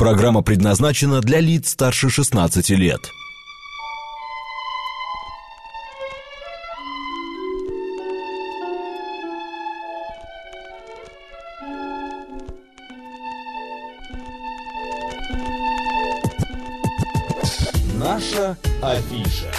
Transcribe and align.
Программа 0.00 0.40
предназначена 0.40 1.20
для 1.20 1.40
лиц 1.40 1.72
старше 1.72 2.08
16 2.08 2.70
лет. 2.70 3.10
Наша 17.98 18.56
афиша. 18.80 19.52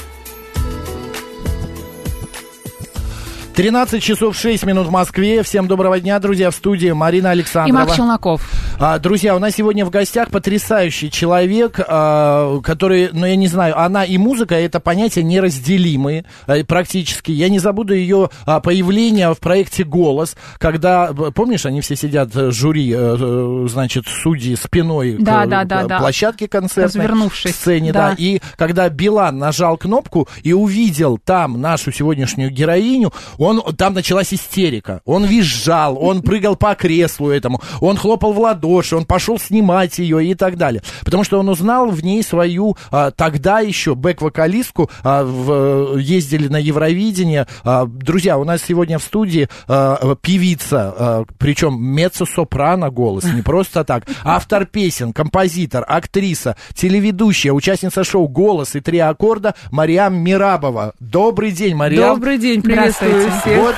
13 3.53 4.01
часов 4.01 4.35
6 4.35 4.63
минут 4.65 4.87
в 4.87 4.89
Москве. 4.89 5.43
Всем 5.43 5.67
доброго 5.67 5.99
дня, 5.99 6.17
друзья, 6.17 6.49
в 6.49 6.55
студии 6.55 6.89
Марина 6.89 7.29
Александрова. 7.29 7.67
И 7.67 7.85
Макс 7.85 7.95
Челноков. 7.95 8.60
А, 8.79 8.97
друзья, 8.99 9.35
у 9.35 9.39
нас 9.39 9.55
сегодня 9.55 9.85
в 9.85 9.89
гостях 9.89 10.29
потрясающий 10.29 11.11
человек, 11.11 11.79
а, 11.87 12.59
который, 12.61 13.09
ну, 13.11 13.25
я 13.25 13.35
не 13.35 13.47
знаю, 13.47 13.79
она 13.79 14.03
и 14.05 14.17
музыка, 14.17 14.55
это 14.55 14.79
понятия 14.79 15.23
неразделимые 15.23 16.25
а, 16.47 16.63
практически. 16.63 17.31
Я 17.31 17.49
не 17.49 17.59
забуду 17.59 17.93
ее 17.93 18.29
а, 18.45 18.59
появление 18.59 19.33
в 19.33 19.39
проекте 19.39 19.83
«Голос», 19.83 20.35
когда, 20.57 21.13
помнишь, 21.13 21.65
они 21.65 21.81
все 21.81 21.95
сидят, 21.95 22.35
э, 22.35 22.51
жюри, 22.51 22.93
а, 22.95 23.65
значит, 23.69 24.05
судьи 24.07 24.55
спиной 24.55 25.17
да, 25.19 25.45
к 25.45 25.49
да, 25.49 25.63
да, 25.63 25.83
да. 25.83 25.99
площадке 25.99 26.47
концертной. 26.47 26.85
Развернувшись. 26.85 27.55
Сцене, 27.55 27.91
да. 27.91 28.09
да. 28.09 28.15
И 28.17 28.41
когда 28.57 28.89
Билан 28.89 29.37
нажал 29.37 29.77
кнопку 29.77 30.27
и 30.43 30.53
увидел 30.53 31.17
там 31.17 31.61
нашу 31.61 31.91
сегодняшнюю 31.91 32.49
героиню, 32.49 33.13
он, 33.37 33.61
там 33.75 33.93
началась 33.93 34.33
истерика. 34.33 35.01
Он 35.05 35.25
визжал, 35.25 35.97
он 36.01 36.21
прыгал 36.21 36.55
по 36.55 36.73
креслу 36.75 37.29
этому, 37.29 37.61
он 37.79 37.97
хлопал 37.97 38.33
в 38.33 38.39
ладоши, 38.71 38.95
он 38.95 39.05
пошел 39.05 39.39
снимать 39.39 39.99
ее 39.99 40.25
и 40.25 40.35
так 40.35 40.57
далее. 40.57 40.81
Потому 41.03 41.23
что 41.23 41.39
он 41.39 41.49
узнал 41.49 41.89
в 41.89 42.03
ней 42.03 42.23
свою 42.23 42.77
а, 42.91 43.11
тогда 43.11 43.59
еще 43.59 43.95
бэк-вокалистку, 43.95 44.89
а, 45.03 45.23
в, 45.23 45.97
ездили 45.97 46.47
на 46.47 46.57
Евровидение. 46.57 47.47
А, 47.63 47.85
друзья, 47.85 48.37
у 48.37 48.43
нас 48.43 48.61
сегодня 48.63 48.99
в 48.99 49.03
студии 49.03 49.49
а, 49.67 50.15
певица, 50.15 50.93
а, 50.97 51.23
причем 51.37 51.79
меццо-сопрано 51.81 52.89
голос, 52.89 53.25
не 53.25 53.41
просто 53.41 53.83
так. 53.83 54.05
Автор 54.23 54.65
песен, 54.65 55.13
композитор, 55.13 55.85
актриса, 55.87 56.55
телеведущая, 56.73 57.51
участница 57.51 58.03
шоу 58.03 58.27
«Голос» 58.27 58.75
и 58.75 58.79
«Три 58.79 58.99
аккорда» 58.99 59.55
Мариам 59.71 60.15
Мирабова. 60.15 60.93
Добрый 60.99 61.51
день, 61.51 61.75
Мариам. 61.75 62.15
Добрый 62.15 62.37
день, 62.37 62.61
приветствую 62.61 63.31
всех. 63.41 63.59
Вот 63.59 63.75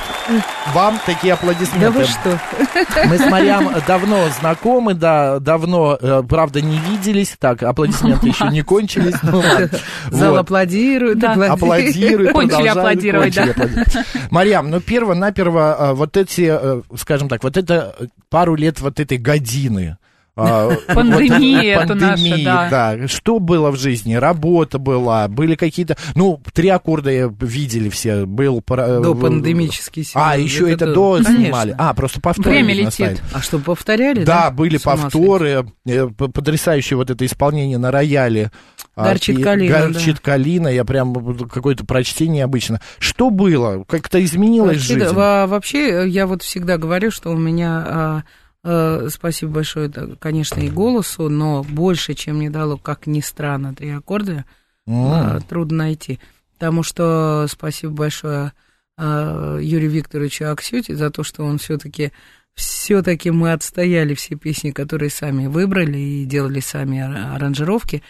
вам 0.74 0.98
такие 1.04 1.34
аплодисменты. 1.34 1.80
Да 1.80 1.90
вы 1.90 2.04
что? 2.04 2.40
Мы 3.08 3.18
с 3.18 3.30
Мариам 3.30 3.70
давно 3.86 4.28
знакомы, 4.40 4.73
да, 4.94 5.38
давно, 5.40 5.98
э, 6.00 6.22
правда, 6.28 6.60
не 6.60 6.78
виделись. 6.78 7.36
Так, 7.38 7.62
аплодисменты 7.62 8.28
еще 8.28 8.48
не 8.48 8.62
кончились. 8.62 9.14
Ну, 9.22 9.42
Зал 10.10 10.36
аплодирует, 10.36 11.18
Да. 11.18 11.32
Аплодируют, 11.52 12.32
Кончили 12.32 12.68
аплодировать, 12.68 13.36
аплодировать. 13.36 13.96
Мариам, 14.30 14.70
ну, 14.70 14.80
перво-наперво, 14.80 15.76
э, 15.78 15.92
вот 15.94 16.16
эти, 16.16 16.48
э, 16.50 16.82
скажем 16.96 17.28
так, 17.28 17.42
вот 17.42 17.56
это 17.56 17.94
пару 18.30 18.54
лет 18.54 18.80
вот 18.80 19.00
этой 19.00 19.18
годины, 19.18 19.98
Пандемия 20.34 21.76
вот, 21.78 21.84
это 21.84 21.94
наша, 21.94 22.44
да. 22.44 23.08
Что 23.08 23.38
было 23.38 23.70
в 23.70 23.76
жизни? 23.78 24.14
Работа 24.14 24.78
была, 24.78 25.28
были 25.28 25.54
какие-то... 25.54 25.96
Ну, 26.14 26.40
три 26.52 26.68
аккорда 26.68 27.10
я 27.10 27.32
видели 27.40 27.88
все. 27.88 28.26
Был... 28.26 28.60
пара- 28.60 29.00
До 29.00 29.14
пандемический 29.14 30.04
сезон. 30.04 30.22
А, 30.24 30.36
еще 30.36 30.70
это, 30.70 30.92
до 30.92 31.22
снимали. 31.22 31.74
А, 31.78 31.94
просто 31.94 32.20
повторы. 32.20 32.50
Время 32.50 32.74
летит. 32.74 33.22
А 33.32 33.40
что, 33.40 33.58
повторяли, 33.58 34.24
Да, 34.24 34.50
были 34.50 34.78
повторы, 34.78 35.66
э, 35.86 36.06
потрясающее 36.08 36.96
вот 36.96 37.10
это 37.10 37.24
исполнение 37.24 37.78
на 37.78 37.90
рояле. 37.90 38.50
А, 38.96 39.04
Гарчит 39.04 39.38
и- 39.38 39.42
калина, 39.42 39.78
Гарчит 39.88 40.20
калина, 40.20 40.68
я 40.68 40.84
прям 40.84 41.36
какое-то 41.48 41.84
прочтение 41.84 42.44
обычно. 42.44 42.80
Что 42.98 43.30
было? 43.30 43.84
Как-то 43.88 44.22
изменилась 44.24 44.76
Вообще, 44.78 44.94
жизнь? 45.00 45.14
да, 45.14 45.46
вообще, 45.46 46.08
я 46.08 46.26
вот 46.26 46.42
всегда 46.42 46.76
говорю, 46.76 47.10
что 47.10 47.30
у 47.30 47.36
меня... 47.36 48.24
а, 48.64 49.06
Спасибо 49.10 49.52
большое, 49.52 49.90
конечно, 50.18 50.60
и 50.60 50.70
голосу, 50.70 51.28
но 51.28 51.62
больше, 51.62 52.14
чем 52.14 52.38
мне 52.38 52.50
дало, 52.50 52.76
как 52.76 53.06
ни 53.06 53.20
странно, 53.20 53.74
три 53.74 53.90
аккорда, 53.90 54.44
а, 54.88 55.40
трудно 55.40 55.78
найти. 55.78 56.18
Потому 56.54 56.82
что 56.82 57.46
спасибо 57.48 57.92
большое 57.92 58.52
а, 58.96 59.58
Юрию 59.58 59.90
Викторовичу 59.90 60.50
Аксюте 60.50 60.96
за 60.96 61.10
то, 61.10 61.22
что 61.22 61.44
он 61.44 61.58
все-таки 61.58 62.12
все-таки 62.54 63.30
мы 63.30 63.52
отстояли 63.52 64.14
все 64.14 64.36
песни, 64.36 64.70
которые 64.70 65.10
сами 65.10 65.46
выбрали 65.46 65.98
и 65.98 66.24
делали 66.24 66.60
сами 66.60 67.00
ар- 67.00 67.34
аранжировки. 67.36 68.02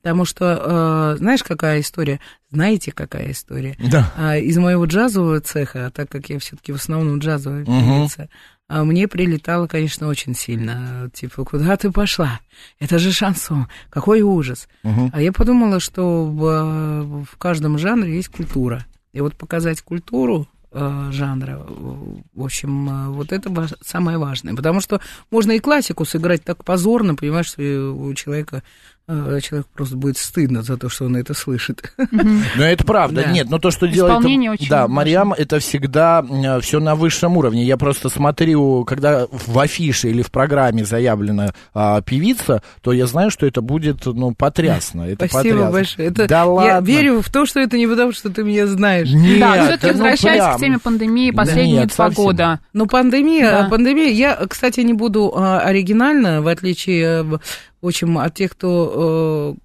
Потому 0.00 0.24
что, 0.24 1.14
э, 1.14 1.18
знаешь, 1.18 1.42
какая 1.42 1.80
история? 1.80 2.20
Знаете, 2.52 2.92
какая 2.92 3.32
история? 3.32 3.76
Да. 3.90 4.12
А, 4.16 4.36
из 4.36 4.56
моего 4.56 4.84
джазового 4.84 5.40
цеха, 5.40 5.86
а 5.86 5.90
так 5.90 6.08
как 6.08 6.30
я 6.30 6.38
все-таки 6.38 6.70
в 6.70 6.76
основном 6.76 7.18
джазовая 7.18 7.64
певица, 7.64 8.28
а 8.68 8.84
мне 8.84 9.08
прилетало, 9.08 9.66
конечно, 9.66 10.08
очень 10.08 10.34
сильно. 10.34 11.10
Типа, 11.14 11.44
куда 11.44 11.76
ты 11.78 11.90
пошла? 11.90 12.40
Это 12.78 12.98
же 12.98 13.12
шансон. 13.12 13.66
Какой 13.88 14.20
ужас. 14.20 14.68
Мгм. 14.82 15.10
А 15.14 15.22
я 15.22 15.32
подумала, 15.32 15.80
что 15.80 16.26
в, 16.26 17.24
в 17.24 17.36
каждом 17.38 17.78
жанре 17.78 18.16
есть 18.16 18.28
культура. 18.28 18.84
И 19.14 19.22
вот 19.22 19.34
показать 19.36 19.80
культуру 19.80 20.46
э, 20.70 21.08
жанра, 21.12 21.64
в 21.66 22.44
общем, 22.44 22.90
э, 22.90 23.08
вот 23.08 23.32
это 23.32 23.50
самое 23.80 24.18
важное. 24.18 24.54
Потому 24.54 24.80
что 24.82 25.00
можно 25.30 25.52
и 25.52 25.60
классику 25.60 26.04
сыграть 26.04 26.44
так 26.44 26.62
позорно, 26.62 27.14
понимаешь, 27.14 27.46
что 27.46 27.62
у 27.62 28.12
человека 28.12 28.62
э, 29.08 29.40
человек 29.42 29.66
просто 29.74 29.96
будет 29.96 30.16
стыдно 30.18 30.62
за 30.62 30.76
то, 30.76 30.88
что 30.88 31.06
он 31.06 31.16
это 31.16 31.34
слышит. 31.34 31.92
Ну, 32.10 32.62
это 32.62 32.84
правда. 32.84 33.22
Да. 33.24 33.32
Нет, 33.32 33.48
но 33.50 33.58
то, 33.58 33.70
что 33.70 33.88
делает... 33.88 34.18
Исполнение 34.18 34.50
очень 34.50 34.68
Да, 34.68 34.82
важно. 34.82 34.94
Мариам, 34.94 35.32
это 35.32 35.58
всегда 35.58 36.24
все 36.60 36.80
на 36.80 36.94
высшем 36.94 37.36
уровне. 37.36 37.64
Я 37.64 37.76
просто 37.76 38.08
смотрю, 38.08 38.84
когда 38.84 39.26
в 39.30 39.58
афише 39.58 40.10
или 40.10 40.22
в 40.22 40.30
программе 40.30 40.84
заявлена 40.84 41.52
а, 41.74 42.00
певица, 42.02 42.62
то 42.82 42.92
я 42.92 43.06
знаю, 43.06 43.30
что 43.30 43.46
это 43.46 43.60
будет, 43.62 44.04
ну, 44.06 44.34
потрясно. 44.34 45.02
Это 45.02 45.26
Спасибо 45.26 45.54
потрясно. 45.54 45.72
большое. 45.72 46.08
Это, 46.08 46.26
да 46.28 46.38
я 46.38 46.44
ладно. 46.46 46.86
верю 46.86 47.22
в 47.22 47.30
то, 47.30 47.46
что 47.46 47.60
это 47.60 47.76
не 47.78 47.86
потому, 47.86 48.12
что 48.12 48.30
ты 48.30 48.42
меня 48.44 48.66
знаешь. 48.66 49.08
Нет, 49.10 49.40
да, 49.40 49.52
все-таки 49.66 49.86
да 49.86 49.92
ну 49.92 49.98
возвращаясь 50.04 50.42
прям. 50.42 50.56
к 50.56 50.60
теме 50.60 50.78
пандемии 50.78 51.30
последние 51.30 51.80
Нет, 51.80 51.88
два 51.96 52.06
совсем. 52.08 52.24
года. 52.24 52.60
Но 52.72 52.86
пандемия, 52.86 53.50
Да. 53.62 53.68
пандемия, 53.68 54.10
я, 54.10 54.34
кстати, 54.48 54.80
не 54.80 54.92
буду 54.92 55.32
а, 55.34 55.60
оригинальна, 55.60 56.42
в 56.42 56.48
отличие, 56.48 57.24
э, 57.24 57.38
в 57.80 57.86
общем, 57.86 58.18
от 58.18 58.34
тех, 58.34 58.52
кто 58.52 59.54
э, 59.56 59.60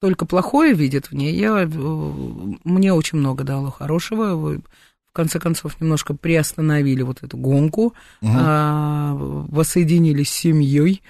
только 0.00 0.26
плохое 0.26 0.74
видит 0.74 1.06
в 1.10 1.14
ней, 1.14 1.34
я, 1.34 1.62
э, 1.62 1.66
мне 2.64 2.92
очень 2.92 3.18
много 3.18 3.44
дало 3.44 3.70
хорошего. 3.70 4.34
Вы, 4.34 4.62
В 5.12 5.14
конце 5.14 5.38
концов, 5.38 5.78
немножко 5.78 6.14
приостановили 6.14 7.02
вот 7.02 7.22
эту 7.22 7.36
гонку, 7.36 7.92
Мгм. 8.22 8.34
а, 8.34 9.12
воссоединились 9.14 10.30
с 10.30 10.32
семьей, 10.32 11.02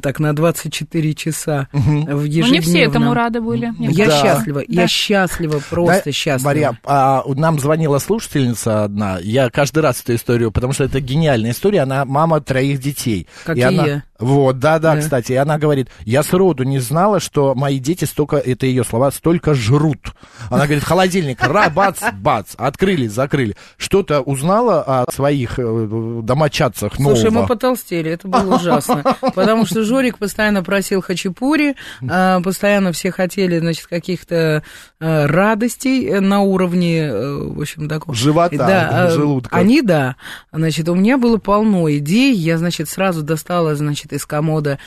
так, 0.00 0.18
на 0.20 0.34
24 0.34 1.14
часа 1.14 1.68
Мгм. 1.72 2.04
в 2.04 2.08
Ну, 2.08 2.20
ежедневном. 2.22 2.52
не 2.52 2.60
все 2.60 2.80
этому 2.82 3.14
рады 3.14 3.40
были. 3.40 3.72
Я 3.78 4.06
Да. 4.06 4.20
счастлива, 4.22 4.60
Да. 4.68 4.82
я 4.82 4.88
счастлива, 4.88 5.60
просто 5.70 6.02
Да, 6.06 6.12
счастлива. 6.12 6.48
Марьям, 6.48 6.78
а, 6.84 7.22
нам 7.26 7.58
звонила 7.58 7.98
слушательница 7.98 8.84
одна, 8.84 9.18
я 9.22 9.50
каждый 9.50 9.80
раз 9.82 10.00
эту 10.02 10.14
историю, 10.14 10.52
потому 10.52 10.72
что 10.72 10.84
это 10.84 11.00
гениальная 11.00 11.52
история, 11.52 11.80
она 11.80 12.04
мама 12.04 12.40
троих 12.40 12.80
детей. 12.80 13.26
Как 13.44 13.56
и 13.56 13.60
и 13.60 13.62
она, 13.62 13.86
я. 13.86 14.02
Вот, 14.18 14.58
да-да, 14.58 14.94
Да. 14.96 15.00
кстати, 15.00 15.30
и 15.32 15.36
она 15.36 15.58
говорит, 15.58 15.88
я 16.04 16.24
сроду 16.24 16.64
не 16.64 16.80
знала, 16.80 17.20
что 17.20 17.54
мои 17.54 17.78
дети 17.78 18.04
столько, 18.04 18.36
это 18.36 18.66
ее 18.66 18.82
слова, 18.82 19.12
столько 19.12 19.54
жрут. 19.54 20.12
Она 20.50 20.64
говорит, 20.64 20.82
холодильник, 20.82 21.40
ра, 21.40 21.70
бац, 21.70 22.00
бац, 22.14 22.54
открыли, 22.56 23.06
закрыли. 23.06 23.54
Что-то 23.76 24.20
узнала 24.20 24.82
о 24.82 25.10
своих 25.12 25.58
э, 25.58 26.20
домочадцах 26.22 26.94
Слушай, 26.96 27.26
нового? 27.30 27.42
мы 27.42 27.46
потолстели, 27.46 28.10
это 28.10 28.26
было 28.26 28.56
ужасно. 28.56 29.04
Потому 29.34 29.66
что 29.66 29.77
Жорик 29.84 30.18
постоянно 30.18 30.62
просил 30.62 31.00
хачапури, 31.00 31.76
а, 32.08 32.40
постоянно 32.40 32.92
все 32.92 33.10
хотели, 33.10 33.58
значит, 33.58 33.86
каких-то 33.86 34.62
а, 35.00 35.26
радостей 35.26 36.08
э, 36.08 36.20
на 36.20 36.40
уровне, 36.40 37.02
э, 37.02 37.36
в 37.36 37.60
общем, 37.60 37.88
такого. 37.88 38.14
Живота, 38.14 39.06
а, 39.06 39.10
желудка. 39.10 39.56
Они, 39.56 39.82
да. 39.82 40.16
Значит, 40.52 40.88
у 40.88 40.94
меня 40.94 41.18
было 41.18 41.38
полно 41.38 41.90
идей. 41.90 42.34
Я, 42.34 42.58
значит, 42.58 42.88
сразу 42.88 43.22
достала, 43.22 43.74
значит, 43.76 44.12
из 44.12 44.26
комода 44.26 44.78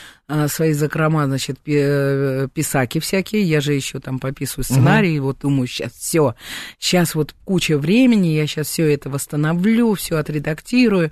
свои 0.48 0.72
закрома, 0.74 1.26
значит, 1.26 1.60
э, 1.66 2.48
писаки 2.54 3.00
всякие. 3.00 3.44
Я 3.44 3.60
же 3.60 3.74
еще 3.74 4.00
там 4.00 4.20
пописываю 4.20 4.64
сценарий. 4.64 5.20
Вот 5.20 5.40
думаю, 5.40 5.68
сейчас 5.68 5.92
все. 5.94 6.36
Сейчас 6.80 7.16
вот 7.16 7.36
куча 7.44 7.78
времени, 7.78 8.28
я 8.28 8.48
сейчас 8.48 8.68
все 8.68 8.94
это 8.94 9.10
восстановлю, 9.10 9.94
все 9.96 10.18
отредактирую. 10.18 11.12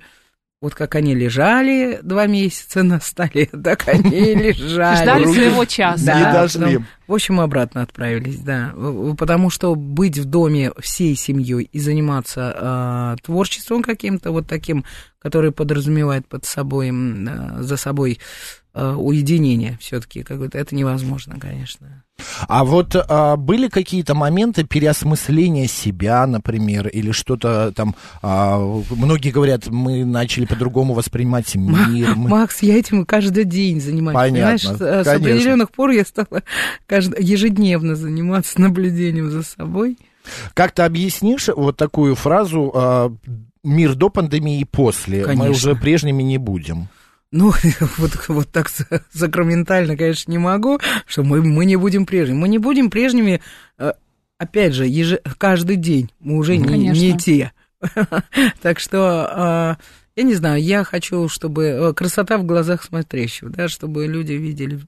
Вот 0.62 0.74
как 0.74 0.94
они 0.94 1.14
лежали 1.14 2.00
два 2.02 2.26
месяца 2.26 2.82
на 2.82 3.00
столе, 3.00 3.46
так 3.64 3.88
они 3.88 4.34
лежали. 4.34 5.02
Ждали 5.02 5.24
своего 5.24 5.64
часа. 5.64 5.98
не 6.02 6.22
Да, 6.22 6.32
дошли. 6.42 6.60
потом- 6.64 6.86
в 7.06 7.14
общем, 7.14 7.40
обратно 7.40 7.82
отправились, 7.82 8.38
да. 8.40 8.72
Потому 9.18 9.48
что 9.48 9.74
быть 9.74 10.18
в 10.18 10.26
доме 10.26 10.70
всей 10.78 11.16
семьей 11.16 11.62
и 11.72 11.80
заниматься 11.80 12.54
а, 12.56 13.16
творчеством 13.22 13.82
каким-то 13.82 14.32
вот 14.32 14.46
таким, 14.46 14.84
который 15.18 15.50
подразумевает 15.50 16.26
под 16.28 16.44
собой, 16.44 16.90
а, 16.90 17.62
за 17.62 17.76
собой 17.78 18.18
э, 18.18 18.59
уединения 18.74 19.78
все-таки 19.80 20.22
какое-то. 20.22 20.58
Это 20.58 20.74
невозможно, 20.74 21.38
конечно. 21.38 22.04
А 22.48 22.64
вот 22.64 22.94
а, 22.96 23.36
были 23.36 23.68
какие-то 23.68 24.14
моменты 24.14 24.64
переосмысления 24.64 25.66
себя, 25.66 26.26
например, 26.26 26.88
или 26.88 27.12
что-то 27.12 27.72
там, 27.74 27.94
а, 28.22 28.58
многие 28.90 29.30
говорят, 29.30 29.68
мы 29.68 30.04
начали 30.04 30.44
по-другому 30.44 30.94
воспринимать 30.94 31.54
мир. 31.54 32.14
Мы... 32.16 32.28
Макс, 32.28 32.62
я 32.62 32.78
этим 32.78 33.04
каждый 33.04 33.44
день 33.44 33.80
занимаюсь. 33.80 34.16
Понятно, 34.16 34.74
Понимаешь, 34.74 35.06
с 35.06 35.08
определенных 35.08 35.70
пор 35.70 35.90
я 35.90 36.04
стала 36.04 36.42
каждый, 36.86 37.22
ежедневно 37.24 37.94
заниматься 37.94 38.60
наблюдением 38.60 39.30
за 39.30 39.42
собой. 39.42 39.98
Как 40.54 40.72
ты 40.72 40.82
объяснишь 40.82 41.48
вот 41.48 41.76
такую 41.76 42.14
фразу 42.14 42.70
а, 42.74 43.12
«мир 43.64 43.94
до 43.94 44.10
пандемии 44.10 44.60
и 44.60 44.64
после»? 44.64 45.24
Конечно. 45.24 45.44
Мы 45.44 45.50
уже 45.50 45.74
прежними 45.74 46.22
не 46.22 46.38
будем. 46.38 46.88
Ну, 47.32 47.52
вот, 47.98 48.28
вот 48.28 48.50
так 48.50 48.68
сакраментально, 49.12 49.96
конечно, 49.96 50.30
не 50.30 50.38
могу, 50.38 50.80
что 51.06 51.22
мы, 51.22 51.42
мы 51.42 51.64
не 51.64 51.76
будем 51.76 52.06
прежними. 52.06 52.38
Мы 52.38 52.48
не 52.48 52.58
будем 52.58 52.90
прежними, 52.90 53.40
э, 53.78 53.92
опять 54.38 54.74
же, 54.74 54.86
еж... 54.86 55.18
каждый 55.38 55.76
день. 55.76 56.10
Мы 56.18 56.36
уже 56.36 56.56
не, 56.56 56.88
не 56.88 57.16
те. 57.16 57.52
Так 58.60 58.78
что, 58.78 59.78
э, 59.78 59.82
я 60.16 60.22
не 60.24 60.34
знаю, 60.34 60.60
я 60.60 60.82
хочу, 60.82 61.28
чтобы 61.28 61.64
э, 61.66 61.92
красота 61.94 62.36
в 62.36 62.44
глазах 62.44 62.82
смотрящего, 62.82 63.48
да, 63.48 63.68
чтобы 63.68 64.06
люди 64.06 64.32
видели 64.32 64.80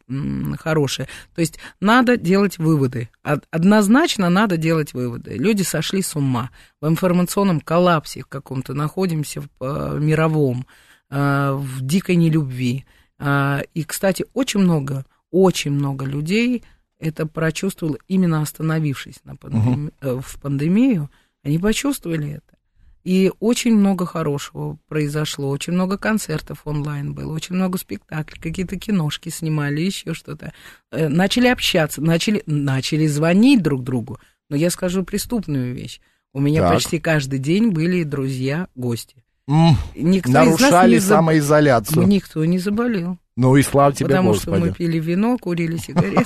хорошее. 0.58 1.08
То 1.34 1.40
есть 1.40 1.58
надо 1.80 2.16
делать 2.16 2.58
выводы. 2.58 3.08
Однозначно 3.22 4.30
надо 4.30 4.56
делать 4.56 4.94
выводы. 4.94 5.34
Люди 5.36 5.62
сошли 5.62 6.02
с 6.02 6.16
ума. 6.16 6.50
В 6.80 6.88
информационном 6.88 7.60
коллапсе 7.60 8.22
в 8.22 8.26
каком-то 8.26 8.74
находимся, 8.74 9.42
в 9.60 9.98
мировом. 10.00 10.66
А, 11.14 11.52
в 11.52 11.82
дикой 11.82 12.16
нелюбви. 12.16 12.86
А, 13.18 13.62
и, 13.74 13.84
кстати, 13.84 14.24
очень 14.32 14.60
много, 14.60 15.04
очень 15.30 15.72
много 15.72 16.06
людей 16.06 16.64
это 16.98 17.26
прочувствовало 17.26 17.98
именно 18.08 18.40
остановившись 18.40 19.20
на 19.24 19.36
пандеми... 19.36 19.90
uh 20.00 20.22
в 20.22 20.40
пандемию. 20.40 21.10
Они 21.44 21.58
почувствовали 21.58 22.30
это. 22.30 22.56
И 23.04 23.32
очень 23.40 23.74
много 23.74 24.06
хорошего 24.06 24.78
произошло, 24.86 25.50
очень 25.50 25.72
много 25.72 25.98
концертов 25.98 26.62
онлайн 26.64 27.14
было, 27.14 27.32
очень 27.32 27.56
много 27.56 27.76
спектаклей, 27.76 28.40
какие-то 28.40 28.78
киношки 28.78 29.28
снимали, 29.28 29.80
еще 29.80 30.14
что-то. 30.14 30.52
Э, 30.92 31.08
начали 31.08 31.48
общаться, 31.48 32.00
начали, 32.00 32.44
начали 32.46 33.06
звонить 33.08 33.62
друг 33.62 33.82
другу. 33.82 34.20
Но 34.48 34.56
я 34.56 34.70
скажу 34.70 35.02
преступную 35.04 35.74
вещь. 35.74 36.00
У 36.32 36.40
меня 36.40 36.62
так. 36.62 36.74
почти 36.74 37.00
каждый 37.00 37.40
день 37.40 37.70
были 37.70 38.04
друзья, 38.04 38.68
гости. 38.76 39.21
Никто 39.48 40.30
Нарушали 40.30 40.96
из 40.96 41.02
нас 41.02 41.10
не 41.10 41.16
самоизоляцию. 41.16 42.06
Никто 42.06 42.44
не 42.44 42.58
заболел. 42.58 43.18
Ну 43.34 43.56
и 43.56 43.62
слава 43.62 43.94
тебе, 43.94 44.08
Потому 44.08 44.32
Господи. 44.32 44.56
что 44.56 44.66
мы 44.66 44.72
пили 44.72 44.98
вино, 44.98 45.38
курили 45.38 45.76
сигареты. 45.78 46.22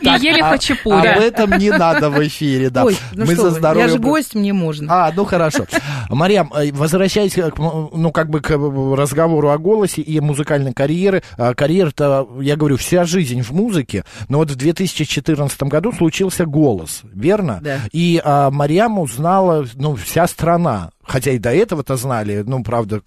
И 0.00 0.08
ели 0.26 0.40
хачапури. 0.40 1.06
Об 1.06 1.20
этом 1.20 1.58
не 1.58 1.70
надо 1.70 2.08
в 2.08 2.26
эфире, 2.26 2.70
да. 2.70 2.84
Ну 2.84 3.26
мы 3.26 3.34
за 3.34 3.50
здоровье. 3.50 3.86
Я 3.86 3.92
же 3.92 3.98
гость, 3.98 4.34
мне 4.34 4.54
можно. 4.54 4.86
А, 4.90 5.12
ну 5.14 5.26
хорошо. 5.26 5.66
Марьям, 6.08 6.50
э, 6.54 6.72
возвращаясь 6.72 7.34
к, 7.34 7.52
ну, 7.58 8.12
как 8.12 8.30
бы 8.30 8.40
к 8.40 8.50
разговору 8.50 9.50
о 9.50 9.58
голосе 9.58 10.00
и 10.00 10.20
музыкальной 10.20 10.72
карьере. 10.72 11.22
Э, 11.36 11.52
карьера-то, 11.54 12.26
я 12.40 12.56
говорю, 12.56 12.78
вся 12.78 13.04
жизнь 13.04 13.42
в 13.42 13.50
музыке, 13.50 14.04
но 14.30 14.38
вот 14.38 14.50
в 14.50 14.56
2014 14.56 15.62
году 15.64 15.92
случился 15.92 16.46
голос, 16.46 17.02
верно? 17.12 17.58
Да. 17.60 17.80
И 17.92 18.22
а, 18.24 18.50
Марьям 18.50 18.98
узнала, 18.98 19.66
ну, 19.74 19.96
вся 19.96 20.26
страна 20.26 20.92
хотя 21.08 21.32
и 21.32 21.38
до 21.38 21.52
этого-то 21.52 21.96
знали, 21.96 22.44
ну, 22.46 22.62
правда, 22.62 23.02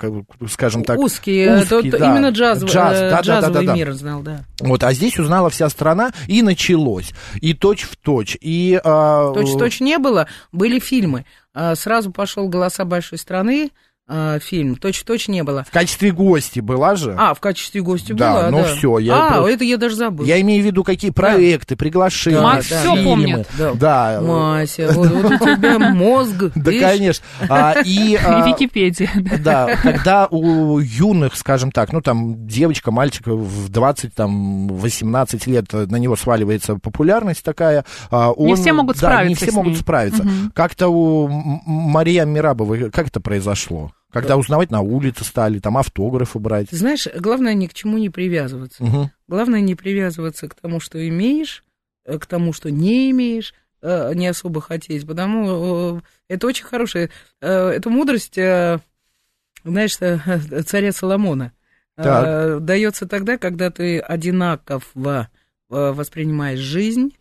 скажем 0.50 0.84
так... 0.84 1.00
Узкие, 1.00 1.60
узкий, 1.60 1.92
то, 1.92 2.00
да. 2.00 2.12
именно 2.12 2.30
джаз, 2.30 2.64
джаз, 2.64 3.00
да, 3.00 3.22
джазовый 3.22 3.54
да, 3.54 3.60
да, 3.62 3.68
да, 3.68 3.76
мир 3.76 3.94
знал, 3.94 4.22
да. 4.22 4.44
Вот, 4.60 4.84
а 4.84 4.92
здесь 4.94 5.18
узнала 5.20 5.50
вся 5.50 5.70
страна, 5.70 6.12
и 6.28 6.42
началось, 6.42 7.14
и 7.40 7.54
точь 7.54 7.84
в 7.84 7.96
точь, 7.96 8.38
и... 8.42 8.80
А... 8.84 9.32
Точь 9.34 9.50
в 9.50 9.58
точь 9.58 9.80
не 9.80 9.98
было, 9.98 10.28
были 10.52 10.80
фильмы. 10.80 11.26
А, 11.54 11.76
сразу 11.76 12.12
пошел 12.12 12.50
«Голоса 12.50 12.86
большой 12.86 13.18
страны», 13.18 13.72
э, 14.08 14.40
фильм. 14.42 14.76
Точь-в-точь 14.76 15.28
не 15.28 15.44
было. 15.44 15.64
В 15.64 15.72
качестве 15.72 16.12
гости 16.12 16.60
была 16.60 16.96
же? 16.96 17.16
А, 17.18 17.34
в 17.34 17.40
качестве 17.40 17.82
гости 17.82 18.14
да, 18.14 18.32
была, 18.32 18.50
ну 18.52 18.58
да. 18.64 18.76
все. 18.76 18.98
Я 19.00 19.16
а, 19.16 19.34
просто... 19.34 19.52
это 19.52 19.64
я 19.64 19.78
даже 19.78 19.96
забыл. 19.96 20.26
Я 20.26 20.40
имею 20.42 20.64
в 20.64 20.66
виду, 20.66 20.84
какие 20.84 21.12
проекты, 21.12 21.76
приглашения, 21.76 22.40
да, 22.40 22.44
Макс 22.44 22.66
все 22.66 22.82
фильмы. 22.82 23.04
помнит. 23.04 23.48
Да. 23.58 23.74
да. 23.74 24.22
Мася, 24.22 24.92
вот, 24.92 25.10
вот 25.10 25.34
у 25.34 25.38
тебя 25.38 25.80
мозг. 25.94 26.52
Да, 26.56 26.72
конечно. 26.72 27.26
А, 27.50 27.76
и, 27.84 28.16
а, 28.24 28.48
Википедия. 28.48 29.10
Да, 29.40 29.76
когда 29.82 30.28
у 30.28 30.80
юных, 30.80 31.36
скажем 31.36 31.72
так, 31.72 31.94
ну 31.94 32.02
там 32.02 32.48
девочка, 32.48 32.92
мальчик 32.92 33.28
в 33.28 33.70
20, 33.70 34.14
там, 34.14 34.68
18 34.68 35.48
лет 35.48 35.72
на 35.72 35.96
него 35.96 36.16
сваливается 36.16 36.76
популярность 36.76 37.44
такая. 37.44 37.86
А, 38.10 38.32
он, 38.32 38.48
не 38.48 38.56
все 38.56 38.74
могут 38.74 38.98
да, 38.98 39.08
справиться 39.08 39.46
не 39.46 39.52
все 39.52 39.56
могут 39.56 39.78
справиться. 39.78 40.24
Угу. 40.24 40.52
Как-то 40.54 40.90
у 40.90 41.28
Мария 41.28 42.26
Мирабовой, 42.26 42.92
как 42.92 43.08
это 43.08 43.20
произошло? 43.20 43.92
Когда 44.12 44.38
узнавать 44.38 44.72
на 44.72 44.82
улице 44.82 45.24
стали, 45.24 45.60
там 45.60 45.78
автографы 45.78 46.40
брать. 46.40 46.70
Знаешь, 46.72 47.08
главное 47.16 47.54
ни 47.54 47.68
к 47.68 47.74
чему 47.74 47.98
не 47.98 48.10
привязываться. 48.10 48.84
Угу. 48.84 49.10
Главное 49.28 49.62
не 49.62 49.76
привязываться 49.76 50.50
к 50.50 50.56
тому, 50.56 50.80
что 50.80 51.08
имеешь, 51.08 51.64
э, 52.06 52.18
к 52.20 52.26
тому, 52.26 52.52
что 52.52 52.70
не 52.70 53.10
имеешь, 53.12 53.54
э, 53.82 54.14
не 54.14 54.28
особо 54.28 54.60
хотеть. 54.60 55.08
Потому 55.08 55.98
э, 55.98 56.02
это 56.28 56.48
очень 56.48 56.66
хорошая, 56.66 57.10
это 57.40 57.90
мудрость, 57.90 58.36
знаешь, 58.36 59.96
царя 59.96 60.92
Соломона. 60.92 61.54
Так. 61.96 62.64
Дается 62.64 63.08
тогда, 63.08 63.38
когда 63.38 63.70
ты 63.70 64.00
одинаково 64.00 65.30
воспринимаешь 65.70 66.60
жизнь 66.60 67.16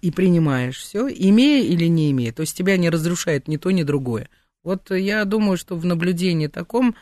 и 0.00 0.10
принимаешь 0.10 0.78
все, 0.78 1.08
имея 1.08 1.64
или 1.64 1.86
не 1.86 2.10
имея. 2.12 2.32
То 2.32 2.42
есть 2.42 2.56
тебя 2.56 2.76
не 2.76 2.90
разрушает 2.90 3.48
ни 3.48 3.56
то, 3.56 3.70
ни 3.70 3.82
другое. 3.82 4.28
Вот 4.62 4.90
я 4.90 5.24
думаю, 5.24 5.56
что 5.56 5.76
в 5.76 5.84
наблюдении 5.84 6.46
таком 6.46 6.94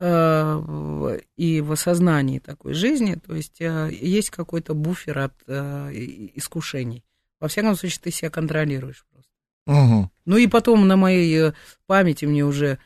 э, 0.00 1.20
и 1.36 1.60
в 1.60 1.72
осознании 1.72 2.40
такой 2.40 2.74
жизни, 2.74 3.14
то 3.14 3.34
есть 3.34 3.60
э, 3.60 3.90
есть 3.92 4.30
какой-то 4.30 4.74
буфер 4.74 5.18
от 5.18 5.34
э, 5.46 5.90
искушений. 6.34 7.04
Во 7.38 7.48
всяком 7.48 7.76
случае, 7.76 8.00
ты 8.02 8.10
себя 8.10 8.30
контролируешь 8.30 9.04
просто. 9.12 9.30
Угу. 9.66 10.10
Ну 10.24 10.36
и 10.36 10.46
потом 10.46 10.88
на 10.88 10.96
моей 10.96 11.52
памяти 11.86 12.24
мне 12.24 12.44
уже 12.44 12.78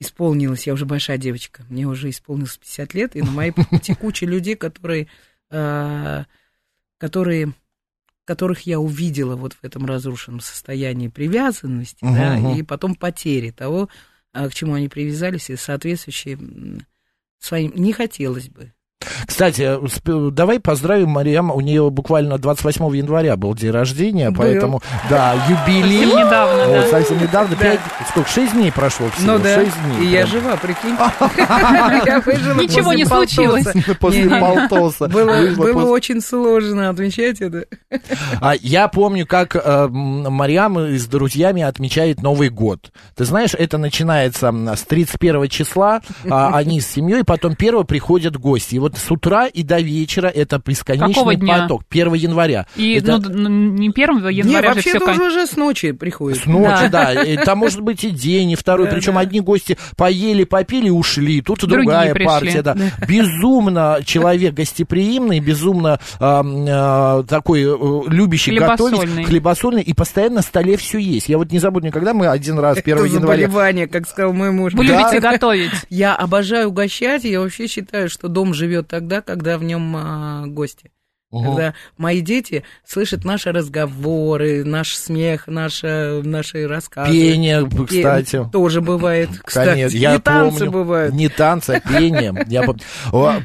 исполнилось, 0.00 0.66
я 0.66 0.74
уже 0.74 0.86
большая 0.86 1.18
девочка, 1.18 1.64
мне 1.68 1.86
уже 1.86 2.10
исполнилось 2.10 2.56
50 2.56 2.94
лет, 2.94 3.16
и 3.16 3.22
на 3.22 3.30
моей 3.30 3.52
памяти 3.52 3.94
куча 4.00 4.26
людей, 4.26 4.54
которые, 4.54 5.08
которые 5.48 7.52
которых 8.28 8.66
я 8.66 8.78
увидела 8.78 9.36
вот 9.36 9.54
в 9.54 9.64
этом 9.64 9.86
разрушенном 9.86 10.40
состоянии 10.40 11.08
привязанности, 11.08 12.04
uh-huh, 12.04 12.42
да, 12.42 12.58
и 12.58 12.62
потом 12.62 12.94
потери 12.94 13.50
того, 13.50 13.88
а, 14.34 14.50
к 14.50 14.54
чему 14.54 14.74
они 14.74 14.90
привязались, 14.90 15.48
и 15.48 15.56
соответствующие 15.56 16.38
своим 17.38 17.72
не 17.74 17.94
хотелось 17.94 18.50
бы. 18.50 18.74
Кстати, 19.26 19.78
давай 20.32 20.58
поздравим 20.58 21.10
Мариам, 21.10 21.50
у 21.52 21.60
нее 21.60 21.88
буквально 21.90 22.38
28 22.38 22.96
января 22.96 23.36
был 23.36 23.54
день 23.54 23.70
рождения, 23.70 24.30
был. 24.30 24.38
поэтому, 24.38 24.82
да, 25.08 25.34
юбилей. 25.48 26.02
Совсем 26.02 26.26
недавно, 26.26 26.64
вот, 26.64 26.72
да. 26.72 26.86
Совсем 26.88 27.22
недавно, 27.22 27.56
да. 27.56 27.62
5, 27.62 27.80
сколько, 28.10 28.28
6 28.28 28.52
дней 28.54 28.72
прошло 28.72 29.08
всего, 29.10 29.32
ну, 29.32 29.38
да. 29.38 29.54
6 29.54 29.70
дней. 29.82 30.08
И 30.08 30.10
я 30.10 30.26
жива, 30.26 30.56
прикинь. 30.56 30.94
Ничего 32.62 32.92
не 32.92 33.04
случилось. 33.04 33.66
После 34.00 34.28
полтоса. 34.28 35.08
Было 35.08 35.84
очень 35.90 36.20
сложно 36.20 36.88
отмечать 36.88 37.40
это. 37.40 37.66
А 38.40 38.54
я 38.60 38.88
помню, 38.88 39.26
как 39.26 39.54
э, 39.54 39.88
Мариам 39.88 40.78
с 40.78 41.06
друзьями 41.06 41.62
отмечает 41.62 42.22
Новый 42.22 42.48
год. 42.48 42.90
Ты 43.14 43.24
знаешь, 43.24 43.54
это 43.54 43.78
начинается 43.78 44.52
с 44.74 44.82
31 44.82 45.48
числа, 45.48 46.00
а, 46.28 46.56
они 46.56 46.80
с 46.80 46.88
семьей, 46.88 47.24
потом 47.24 47.54
1 47.58 47.84
приходят 47.84 48.36
гости. 48.36 48.76
И 48.76 48.78
вот 48.78 48.87
с 48.96 49.10
утра 49.10 49.46
и 49.46 49.62
до 49.62 49.80
вечера 49.80 50.28
это 50.28 50.60
бесконечный 50.64 51.14
Какого 51.14 51.34
дня? 51.34 51.62
поток. 51.62 51.82
1 51.90 52.14
января. 52.14 52.66
И 52.76 52.94
это... 52.94 53.18
ну, 53.18 53.48
не 53.48 53.90
1 53.90 54.28
января 54.28 54.30
Нет, 54.30 54.62
же 54.62 54.68
вообще 54.68 54.90
все... 54.90 54.98
это 54.98 55.22
уже 55.22 55.46
с 55.46 55.56
ночи 55.56 55.92
приходит. 55.92 56.42
С 56.42 56.46
ночи, 56.46 56.88
да. 56.88 57.12
да. 57.14 57.22
И 57.22 57.36
там 57.36 57.58
может 57.58 57.80
быть 57.80 58.04
и 58.04 58.10
день, 58.10 58.52
и 58.52 58.56
второй. 58.56 58.86
Да, 58.86 58.94
Причем 58.94 59.14
да. 59.14 59.20
одни 59.20 59.40
гости 59.40 59.76
поели, 59.96 60.44
попили, 60.44 60.88
ушли. 60.88 61.42
Тут 61.42 61.60
Другие 61.60 61.82
другая 61.82 62.14
пришли. 62.14 62.26
партия. 62.26 62.62
Да. 62.62 62.76
Безумно 63.06 63.98
человек 64.04 64.54
гостеприимный, 64.54 65.40
безумно 65.40 66.00
э, 66.18 66.42
э, 66.42 67.24
такой 67.28 67.62
э, 67.62 68.02
любящий 68.08 68.56
готовить, 68.58 69.26
хлебосольный, 69.26 69.82
и 69.82 69.92
постоянно 69.92 70.38
на 70.38 70.42
столе 70.42 70.76
все 70.76 70.98
есть. 70.98 71.28
Я 71.28 71.36
вот 71.36 71.50
не 71.50 71.58
забуду 71.58 71.86
никогда, 71.86 72.14
мы 72.14 72.28
один 72.28 72.60
раз 72.60 72.78
1 72.78 72.96
это 72.96 73.04
января... 73.06 73.48
заболевание, 73.48 73.88
как 73.88 74.08
сказал 74.08 74.32
мой 74.32 74.52
муж. 74.52 74.72
Вы 74.74 74.86
да? 74.86 75.00
любите 75.00 75.20
готовить. 75.20 75.72
Я 75.90 76.14
обожаю 76.14 76.68
угощать, 76.68 77.24
я 77.24 77.40
вообще 77.40 77.66
считаю, 77.66 78.08
что 78.08 78.28
дом 78.28 78.54
живет 78.54 78.77
тогда, 78.82 79.20
когда 79.22 79.58
в 79.58 79.64
нем 79.64 79.94
а, 79.96 80.44
гости. 80.46 80.90
Мгм. 81.30 81.44
Когда 81.44 81.74
мои 81.98 82.22
дети 82.22 82.64
слышат 82.86 83.22
наши 83.22 83.52
разговоры, 83.52 84.64
наш 84.64 84.96
смех, 84.96 85.46
наши, 85.46 86.22
наши 86.24 86.66
рассказы. 86.66 87.12
Пение, 87.12 87.68
Пе- 87.68 87.84
кстати. 87.84 88.48
Тоже 88.50 88.80
бывает, 88.80 89.28
кстати. 89.44 89.68
Конечно, 89.68 89.96
я 89.98 90.18
танцы 90.20 90.58
помню. 90.60 90.72
бывают. 90.72 91.14
Не 91.14 91.28
танцы, 91.28 91.70
а 91.72 91.80
пение. 91.80 92.46
Я 92.48 92.64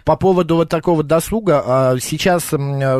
По 0.05 0.15
поводу 0.15 0.55
вот 0.55 0.69
такого 0.69 1.03
досуга, 1.03 1.61
а, 1.65 1.97
сейчас 1.99 2.45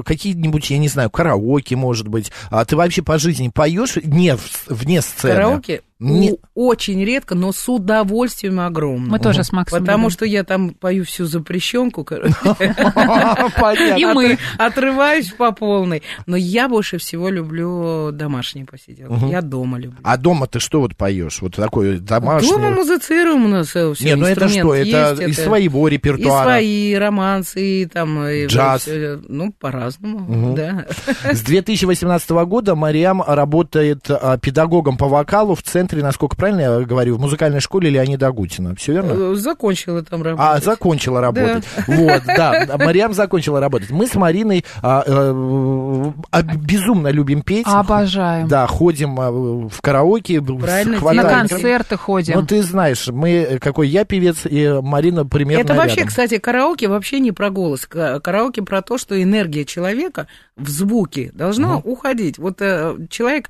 какие-нибудь, 0.06 0.70
я 0.70 0.78
не 0.78 0.90
знаю, 0.90 1.10
караоке, 1.10 1.78
может 1.78 2.10
быть, 2.10 2.34
а 2.50 2.66
ты 2.66 2.76
вообще 2.76 3.02
по 3.04 3.18
жизни 3.18 3.48
поешь 3.48 3.96
не 4.04 4.36
вне 4.68 5.02
сцены? 5.02 5.34
Караоке 5.34 5.82
Не- 6.12 6.32
у- 6.56 6.68
очень 6.70 7.04
редко, 7.04 7.36
но 7.36 7.52
с 7.52 7.68
удовольствием 7.70 8.60
огромным. 8.60 9.10
Мы 9.10 9.20
тоже 9.20 9.44
с 9.44 9.52
Максом 9.52 9.80
Потому 9.80 10.04
любим. 10.06 10.14
что 10.14 10.26
я 10.26 10.44
там 10.44 10.72
пою 10.72 11.04
всю 11.06 11.26
запрещенку, 11.26 12.04
короче. 12.04 12.34
И 13.98 14.06
мы. 14.06 14.38
Отрываюсь 14.58 15.32
по 15.32 15.52
полной. 15.52 16.04
Но 16.26 16.36
я 16.38 16.68
больше 16.70 16.98
всего 16.98 17.30
люблю 17.30 18.12
домашние 18.12 18.66
посиделки. 18.66 19.26
Я 19.26 19.42
дома 19.42 19.78
люблю. 19.80 20.00
А 20.04 20.18
дома 20.18 20.48
ты 20.48 20.60
что 20.60 20.82
вот 20.82 20.96
поешь? 20.96 21.42
Вот 21.42 21.56
такой 21.56 22.00
Дома 22.00 22.08
домашний? 22.22 22.58
музыцируем 22.58 23.46
у 23.46 23.48
нас 23.48 23.68
все. 23.68 23.94
Не, 24.02 24.16
ну 24.16 24.26
это 24.26 24.48
что? 24.50 24.74
Это 24.74 25.24
из 25.26 25.38
своего 25.38 25.88
И 25.88 25.92
репертуара. 25.92 26.44
свои 26.44 26.94
романсы, 26.96 27.84
и 27.84 27.86
там... 27.86 28.24
и 28.28 28.46
Джаз. 28.48 28.82
всё, 28.84 29.20
ну, 29.28 29.52
по-разному, 29.54 30.56
да. 30.56 30.86
С 31.32 31.42
2018 31.42 32.30
года 32.46 32.76
Мариам 32.76 33.22
работает 33.26 34.06
а, 34.10 34.38
педагогом 34.38 34.98
по 34.98 35.08
вокалу 35.08 35.56
в 35.56 35.62
центре, 35.64 35.93
насколько 36.02 36.36
правильно 36.36 36.62
я 36.62 36.80
говорю, 36.82 37.16
в 37.18 37.20
музыкальной 37.20 37.60
школе 37.60 37.90
Леонида 37.90 38.28
Агутина. 38.28 38.76
Все 38.76 38.94
верно? 38.94 39.34
Э, 39.34 39.36
Закончила 39.36 40.04
там 40.04 40.22
А, 40.22 40.24
работать. 40.26 40.64
закончила 40.64 41.22
работать. 41.22 41.64
Вот, 41.88 42.22
да. 42.26 42.66
Мариам 42.78 43.14
закончила 43.14 43.60
работать. 43.60 43.90
Мы 43.92 44.08
с 44.08 44.16
Мариной 44.16 44.66
а, 44.82 45.04
э, 45.06 46.12
а, 46.32 46.42
безумно 46.42 47.10
любим 47.10 47.42
петь. 47.42 47.66
Обожаем. 47.68 48.48
Да, 48.48 48.68
ходим 48.68 49.20
а, 49.20 49.32
в 49.32 49.82
караоке. 49.82 50.42
Правильно 50.42 50.98
хватаем- 50.98 51.24
На 51.24 51.30
концерты 51.48 51.98
ходим. 51.98 52.36
Ну, 52.40 52.46
ты 52.46 52.62
знаешь, 52.64 53.08
мы, 53.08 53.60
какой 53.62 53.88
я 53.88 54.06
певец, 54.06 54.46
и 54.46 54.80
Марина 54.82 55.26
примерно 55.26 55.62
Это 55.62 55.74
вообще, 55.74 55.98
рядом. 55.98 56.10
кстати, 56.10 56.38
караоке 56.38 56.88
вообще 56.88 57.20
не 57.20 57.32
про 57.32 57.50
голос. 57.50 57.86
Ка- 57.86 58.20
Караоке 58.20 58.62
про 58.62 58.82
то, 58.82 58.98
что 58.98 59.22
энергия 59.22 59.66
человека 59.66 60.28
в 60.56 60.70
звуке 60.70 61.32
должна 61.34 61.78
уходить. 61.78 62.38
Вот 62.38 62.62
э, 62.62 62.96
человек 63.10 63.50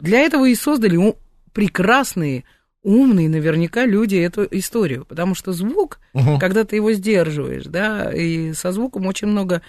для 0.00 0.20
этого 0.20 0.46
и 0.46 0.54
создали 0.54 0.96
прекрасные, 1.52 2.44
умные, 2.82 3.28
наверняка 3.28 3.84
люди 3.86 4.16
эту 4.16 4.46
историю. 4.50 5.04
Потому 5.04 5.34
что 5.34 5.52
звук, 5.52 5.98
Мгм. 6.14 6.38
когда 6.38 6.64
ты 6.64 6.76
его 6.76 6.92
сдерживаешь, 6.92 7.64
да, 7.64 8.12
и 8.12 8.52
со 8.54 8.72
звуком 8.72 9.06
очень 9.06 9.28
много 9.28 9.62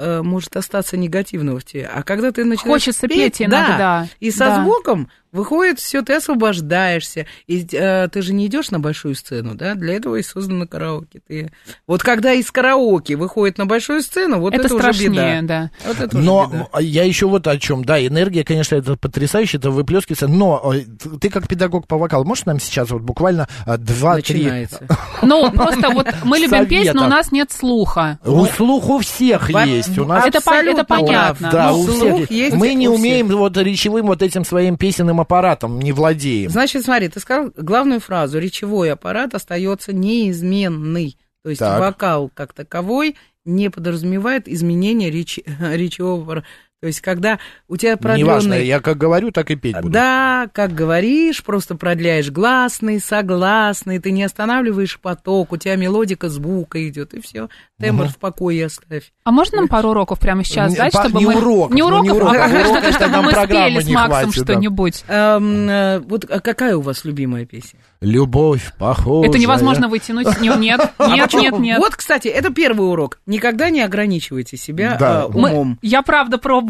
э, 0.00 0.22
может 0.22 0.56
остаться 0.56 0.96
негативного 0.96 1.58
в 1.58 1.64
тебе. 1.64 1.90
А 1.92 2.04
когда 2.04 2.30
ты 2.30 2.44
начинаешь 2.44 2.82
Хочется 2.84 3.08
петь 3.08 3.38
да, 3.40 3.44
иногда. 3.46 4.08
и 4.20 4.30
со 4.30 4.44
Да. 4.46 4.62
звуком 4.62 5.10
выходит 5.32 5.78
все, 5.78 6.02
ты 6.02 6.14
освобождаешься. 6.14 7.26
И 7.46 7.66
э, 7.72 8.08
ты 8.08 8.22
же 8.22 8.32
не 8.32 8.46
идешь 8.46 8.70
на 8.70 8.80
большую 8.80 9.14
сцену, 9.14 9.54
да? 9.54 9.74
Для 9.74 9.94
этого 9.94 10.16
и 10.16 10.22
создано 10.22 10.66
караоке. 10.66 11.20
Ты... 11.26 11.50
Вот 11.86 12.02
когда 12.02 12.32
из 12.32 12.50
караоке 12.50 13.16
выходит 13.16 13.58
на 13.58 13.66
большую 13.66 14.02
сцену, 14.02 14.40
вот 14.40 14.54
это, 14.54 14.66
это 14.66 14.74
уже 14.74 14.82
страшнее, 14.82 15.42
беда. 15.42 15.42
да. 15.42 15.70
Вот 15.86 16.00
это 16.00 16.16
уже 16.16 16.26
Но 16.26 16.46
беда. 16.46 16.68
я 16.80 17.04
еще 17.04 17.26
вот 17.26 17.46
о 17.46 17.58
чем. 17.58 17.84
Да, 17.84 18.04
энергия, 18.04 18.44
конечно, 18.44 18.76
это 18.76 18.96
потрясающе, 18.96 19.58
это 19.58 19.70
выплескивается. 19.70 20.28
Но 20.28 20.72
э, 20.74 20.84
ты 21.20 21.30
как 21.30 21.48
педагог 21.48 21.86
по 21.86 21.98
вокалу, 21.98 22.24
можешь 22.24 22.44
нам 22.46 22.60
сейчас 22.60 22.90
вот 22.90 23.02
буквально 23.02 23.48
а, 23.66 23.76
два-три... 23.76 24.42
Начинается. 24.42 24.86
Ну, 25.22 25.50
просто 25.52 25.90
вот 25.90 26.06
мы 26.24 26.38
любим 26.38 26.66
петь, 26.66 26.94
но 26.94 27.06
у 27.06 27.08
нас 27.08 27.32
нет 27.32 27.50
слуха. 27.52 28.18
У 28.24 28.46
слух 28.46 28.88
у 28.88 28.98
всех 29.00 29.50
есть. 29.50 29.98
У 29.98 30.04
нас 30.04 30.26
Это 30.26 30.40
понятно. 30.84 31.50
Да, 31.50 31.70
Ну, 31.70 31.80
у 31.80 31.86
всех. 31.86 32.30
есть 32.30 32.56
Мы 32.56 32.74
не 32.74 32.88
умеем 32.88 33.28
вот 33.28 33.56
речевым 33.56 34.06
вот 34.06 34.22
этим 34.22 34.44
своим 34.44 34.76
песенным 34.76 35.17
аппаратом, 35.20 35.78
не 35.80 35.92
владеем. 35.92 36.50
Значит, 36.50 36.84
смотри, 36.84 37.08
ты 37.08 37.20
сказал 37.20 37.52
главную 37.56 38.00
фразу. 38.00 38.38
Речевой 38.38 38.92
аппарат 38.92 39.34
остается 39.34 39.92
неизменный. 39.92 41.16
То 41.42 41.50
есть 41.50 41.60
Так. 41.60 41.80
вокал 41.80 42.30
как 42.34 42.52
таковой 42.52 43.16
не 43.44 43.70
подразумевает 43.70 44.48
изменения 44.48 45.10
речи, 45.10 45.42
речевого 45.60 46.22
аппарата. 46.22 46.46
То 46.80 46.86
есть 46.86 47.00
когда 47.00 47.40
у 47.66 47.76
тебя 47.76 47.98
Неважно, 48.00 48.50
продленный... 48.50 48.66
я 48.66 48.78
как 48.78 48.98
говорю, 48.98 49.32
так 49.32 49.50
и 49.50 49.56
петь 49.56 49.74
буду. 49.80 49.88
Да, 49.90 50.46
как 50.52 50.72
говоришь, 50.74 51.42
просто 51.42 51.74
продляешь 51.74 52.30
гласный, 52.30 53.00
согласный, 53.00 53.98
ты 53.98 54.12
не 54.12 54.22
останавливаешь 54.22 55.00
поток, 55.00 55.50
у 55.50 55.56
тебя 55.56 55.74
мелодика 55.74 56.28
звука 56.28 56.86
идет, 56.88 57.14
и 57.14 57.20
все. 57.20 57.48
Тембр 57.80 58.06
в 58.06 58.16
покое 58.18 58.66
оставь. 58.66 59.10
А 59.24 59.32
можно 59.32 59.58
нам 59.58 59.68
пару 59.68 59.90
уроков 59.90 60.20
прямо 60.20 60.44
сейчас 60.44 60.70
Не, 60.70 60.76
дать, 60.78 60.92
чтобы 60.94 61.18
не 61.18 61.26
мы... 61.26 61.36
уроков, 61.36 61.74
не 61.74 61.82
ну, 61.82 61.88
уроков, 61.88 62.04
не 62.04 62.10
уроков, 62.12 62.36
а 62.40 62.78
это 62.78 62.92
чтобы 62.92 63.22
мы 63.22 63.32
спели 63.32 63.80
с 63.80 63.86
не 63.86 63.94
Максом 63.94 64.12
хватит, 64.30 64.44
да. 64.44 64.52
что-нибудь. 64.52 65.04
Эм, 65.08 65.68
э, 65.68 65.98
вот 66.00 66.26
а 66.30 66.38
какая 66.38 66.76
у 66.76 66.80
вас 66.80 67.04
любимая 67.04 67.44
песня? 67.44 67.80
Любовь 68.00 68.72
похожая. 68.78 69.30
Это 69.30 69.38
невозможно 69.38 69.88
вытянуть. 69.88 70.40
Не- 70.40 70.56
Нет, 70.56 70.80
А 70.98 71.08
нет, 71.08 71.24
почему? 71.24 71.42
нет, 71.42 71.58
нет. 71.58 71.78
Вот, 71.78 71.96
кстати, 71.96 72.28
это 72.28 72.50
первый 72.52 72.88
урок. 72.88 73.18
Никогда 73.26 73.70
не 73.70 73.80
ограничивайте 73.80 74.56
себя 74.56 74.96
Да. 74.98 75.24
э, 75.24 75.32
Мы- 75.32 75.50
умом. 75.50 75.78
Я 75.82 76.02
правда 76.02 76.38
пробовала. 76.38 76.67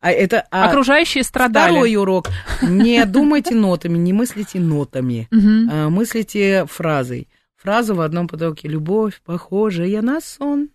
А 0.00 0.10
это 0.10 0.44
а, 0.50 0.68
Окружающие 0.68 1.24
страдали. 1.24 1.72
второй 1.72 1.96
урок. 1.96 2.28
Не 2.62 3.04
думайте 3.06 3.54
нотами, 3.54 3.96
не 3.96 4.12
мыслите 4.12 4.60
нотами. 4.60 5.28
А, 5.32 5.88
мыслите 5.88 6.66
фразой. 6.68 7.28
Фраза 7.56 7.94
в 7.94 8.00
одном 8.02 8.28
потоке. 8.28 8.68
Любовь, 8.68 9.22
похожая 9.24 10.02
на 10.02 10.20
сон. 10.20 10.68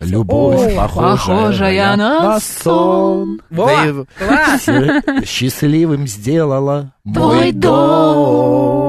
Любовь 0.00 0.72
О, 0.72 0.76
похожая, 0.76 1.16
похожая 1.16 1.96
на 1.96 2.40
сон. 2.40 3.40
Во, 3.50 3.66
Да 3.66 3.84
и 3.84 4.04
класс! 4.18 4.68
счастливым 5.28 6.06
сделала 6.06 6.92
мой 7.04 7.52
дом. 7.52 8.83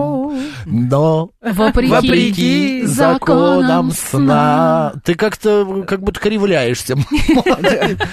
Но 0.65 1.31
Вопреки, 1.41 1.91
вопреки 1.91 2.81
законам 2.86 3.91
сна. 3.91 4.93
Ты 5.03 5.15
как-то 5.15 5.84
как 5.88 6.01
будто 6.01 6.19
кривляешься. 6.19 6.95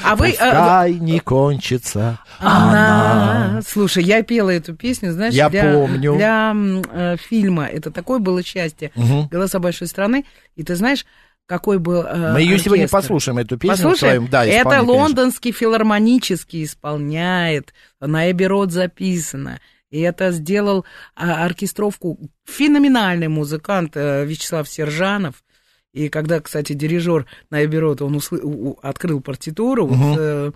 А 0.04 0.16
вы... 0.16 0.30
а, 0.38 0.82
Пускай 0.85 0.94
не 0.94 1.18
кончится 1.21 2.18
Она. 2.38 3.61
Слушай, 3.66 4.04
я 4.04 4.23
пела 4.23 4.50
эту 4.50 4.75
песню, 4.75 5.12
знаешь, 5.12 5.35
Я 5.35 5.49
для, 5.49 5.73
помню. 5.73 6.14
для 6.14 6.54
э, 6.54 7.16
фильма. 7.16 7.66
Это 7.66 7.90
такое 7.90 8.18
было 8.18 8.42
счастье. 8.42 8.92
Голоса 9.30 9.59
большой 9.59 9.88
страны. 9.88 10.25
И 10.56 10.62
ты 10.62 10.75
знаешь, 10.76 11.06
какой 11.47 11.78
был 11.78 12.02
э, 12.02 12.32
Мы 12.32 12.40
ее 12.42 12.59
сегодня 12.59 12.85
оркестр? 12.85 12.97
послушаем, 12.99 13.38
эту 13.38 13.56
песню. 13.59 13.76
Послушаем. 13.76 13.99
своем, 14.14 14.28
да, 14.30 14.44
это 14.44 14.59
исполнении, 14.61 14.87
конечно. 14.87 15.02
лондонский 15.02 15.52
филармонический 15.52 16.64
исполняет. 16.64 17.75
На 18.00 18.30
Эбби 18.30 18.44
Род 18.44 18.73
записано. 18.73 19.61
И 19.93 20.01
это 20.01 20.33
сделал 20.33 20.85
а, 21.15 21.45
оркестровку 21.45 22.19
феноменальный 22.45 23.29
музыкант 23.29 23.93
э, 23.95 24.25
Вячеслав 24.25 24.69
Сержанов. 24.69 25.45
И 25.93 26.09
когда, 26.09 26.41
кстати, 26.41 26.73
дирижер 26.73 27.27
на 27.51 27.63
Эбби 27.65 27.77
Род, 27.77 28.01
он 28.03 28.17
услы- 28.17 28.41
у- 28.43 28.71
у- 28.71 28.79
открыл 28.83 29.21
партитуру, 29.21 29.87
вот, 29.87 29.97
Мгм. 29.97 30.17
э, 30.19 30.47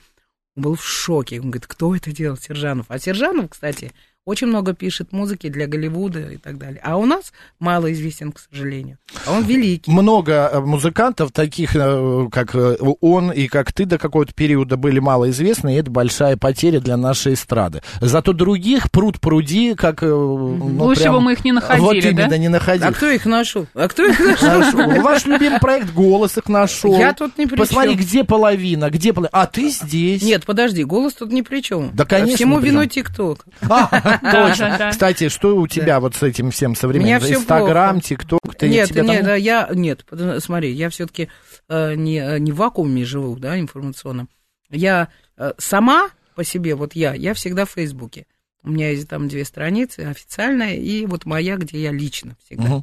он 0.56 0.62
был 0.62 0.74
в 0.74 0.82
шоке. 0.84 1.36
Он 1.38 1.50
говорит, 1.50 1.66
кто 1.66 1.94
это 1.94 2.10
делал, 2.12 2.38
Сержанов? 2.38 2.86
А 2.88 2.98
Сержанов, 2.98 3.50
кстати, 3.50 3.92
очень 4.26 4.48
много 4.48 4.74
пишет 4.74 5.12
музыки 5.12 5.48
для 5.48 5.68
Голливуда 5.68 6.32
и 6.32 6.36
так 6.36 6.58
далее. 6.58 6.80
А 6.82 6.96
у 6.96 7.06
нас 7.06 7.32
мало 7.60 7.92
известен, 7.92 8.32
к 8.32 8.40
сожалению. 8.40 8.98
А 9.24 9.32
он 9.32 9.44
великий. 9.44 9.90
Много 9.90 10.50
э, 10.52 10.60
музыкантов, 10.60 11.30
таких, 11.30 11.76
э, 11.76 12.28
как 12.32 12.54
э, 12.56 12.76
он 13.00 13.30
и 13.30 13.46
как 13.46 13.72
ты 13.72 13.86
до 13.86 13.98
какого-то 13.98 14.34
периода 14.34 14.76
были 14.76 14.98
малоизвестны, 14.98 15.74
и 15.74 15.78
это 15.78 15.92
большая 15.92 16.36
потеря 16.36 16.80
для 16.80 16.96
нашей 16.96 17.34
эстрады. 17.34 17.82
Зато 18.00 18.32
других 18.32 18.90
пруд 18.90 19.20
пруди, 19.20 19.74
как... 19.76 20.02
ну, 20.02 20.84
Лучше 20.84 21.02
прям- 21.02 21.14
бы 21.14 21.20
мы 21.20 21.32
их 21.34 21.44
не 21.44 21.52
находили, 21.52 21.84
Вот 21.84 21.94
именно, 21.94 22.28
да? 22.28 22.36
не 22.36 22.48
находили. 22.48 22.84
А 22.84 22.92
кто 22.92 23.08
их 23.08 23.26
нашел? 23.26 23.66
А 23.74 23.86
кто 23.86 24.06
их 24.06 24.18
нашел? 24.18 25.02
Ваш 25.02 25.24
любимый 25.26 25.60
проект 25.60 25.92
«Голос» 25.92 26.36
их 26.36 26.48
нашел. 26.48 26.98
Я 26.98 27.12
тут 27.12 27.38
ни 27.38 27.44
при 27.44 27.56
Посмотри, 27.56 27.94
где 27.94 28.24
половина, 28.24 28.90
где 28.90 29.12
половина. 29.12 29.30
А 29.32 29.46
ты 29.46 29.68
здесь. 29.70 30.22
Нет, 30.22 30.44
подожди, 30.44 30.82
голос 30.82 31.14
тут 31.14 31.30
ни 31.30 31.42
при 31.42 31.60
чем. 31.60 31.90
Да, 31.94 32.04
конечно, 32.04 32.34
Всему 32.34 32.60
чем. 32.60 32.88
ТикТок. 32.88 33.44
А, 33.68 34.15
точно. 34.22 34.88
Кстати, 34.90 35.28
что 35.28 35.56
у 35.56 35.66
тебя 35.66 36.00
вот 36.00 36.14
с 36.14 36.22
этим 36.22 36.50
всем 36.50 36.74
современным? 36.74 37.30
Инстаграм. 37.30 38.00
ТикТок? 38.00 38.54
ты 38.56 38.68
Нет, 38.68 38.94
нет, 38.94 39.38
я, 39.38 39.68
нет, 39.72 40.04
смотри, 40.38 40.72
я 40.72 40.90
все-таки 40.90 41.28
не, 41.68 42.38
не 42.40 42.52
в 42.52 42.56
вакууме 42.56 43.04
живу, 43.04 43.36
да, 43.36 43.58
информационном. 43.58 44.28
Я 44.70 45.08
э, 45.36 45.52
сама 45.58 46.10
по 46.34 46.44
себе, 46.44 46.74
вот 46.74 46.94
я, 46.94 47.14
я 47.14 47.34
всегда 47.34 47.64
в 47.64 47.70
Фейсбуке. 47.70 48.26
У 48.62 48.70
меня 48.70 48.90
есть 48.90 49.08
там 49.08 49.28
две 49.28 49.44
страницы, 49.44 50.00
официальная 50.00 50.74
и 50.74 51.06
вот 51.06 51.24
моя, 51.24 51.56
где 51.56 51.80
я 51.80 51.92
лично 51.92 52.36
всегда. 52.44 52.82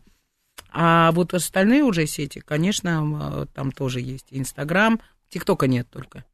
А 0.71 1.11
вот 1.11 1.33
остальные 1.33 1.83
уже 1.83 2.07
сети, 2.07 2.39
конечно, 2.39 3.43
э, 3.43 3.45
там 3.53 3.71
тоже 3.71 3.99
есть. 3.99 4.27
Инстаграм, 4.31 4.99
ТикТока 5.29 5.67
нет 5.67 5.87
только. 5.89 6.25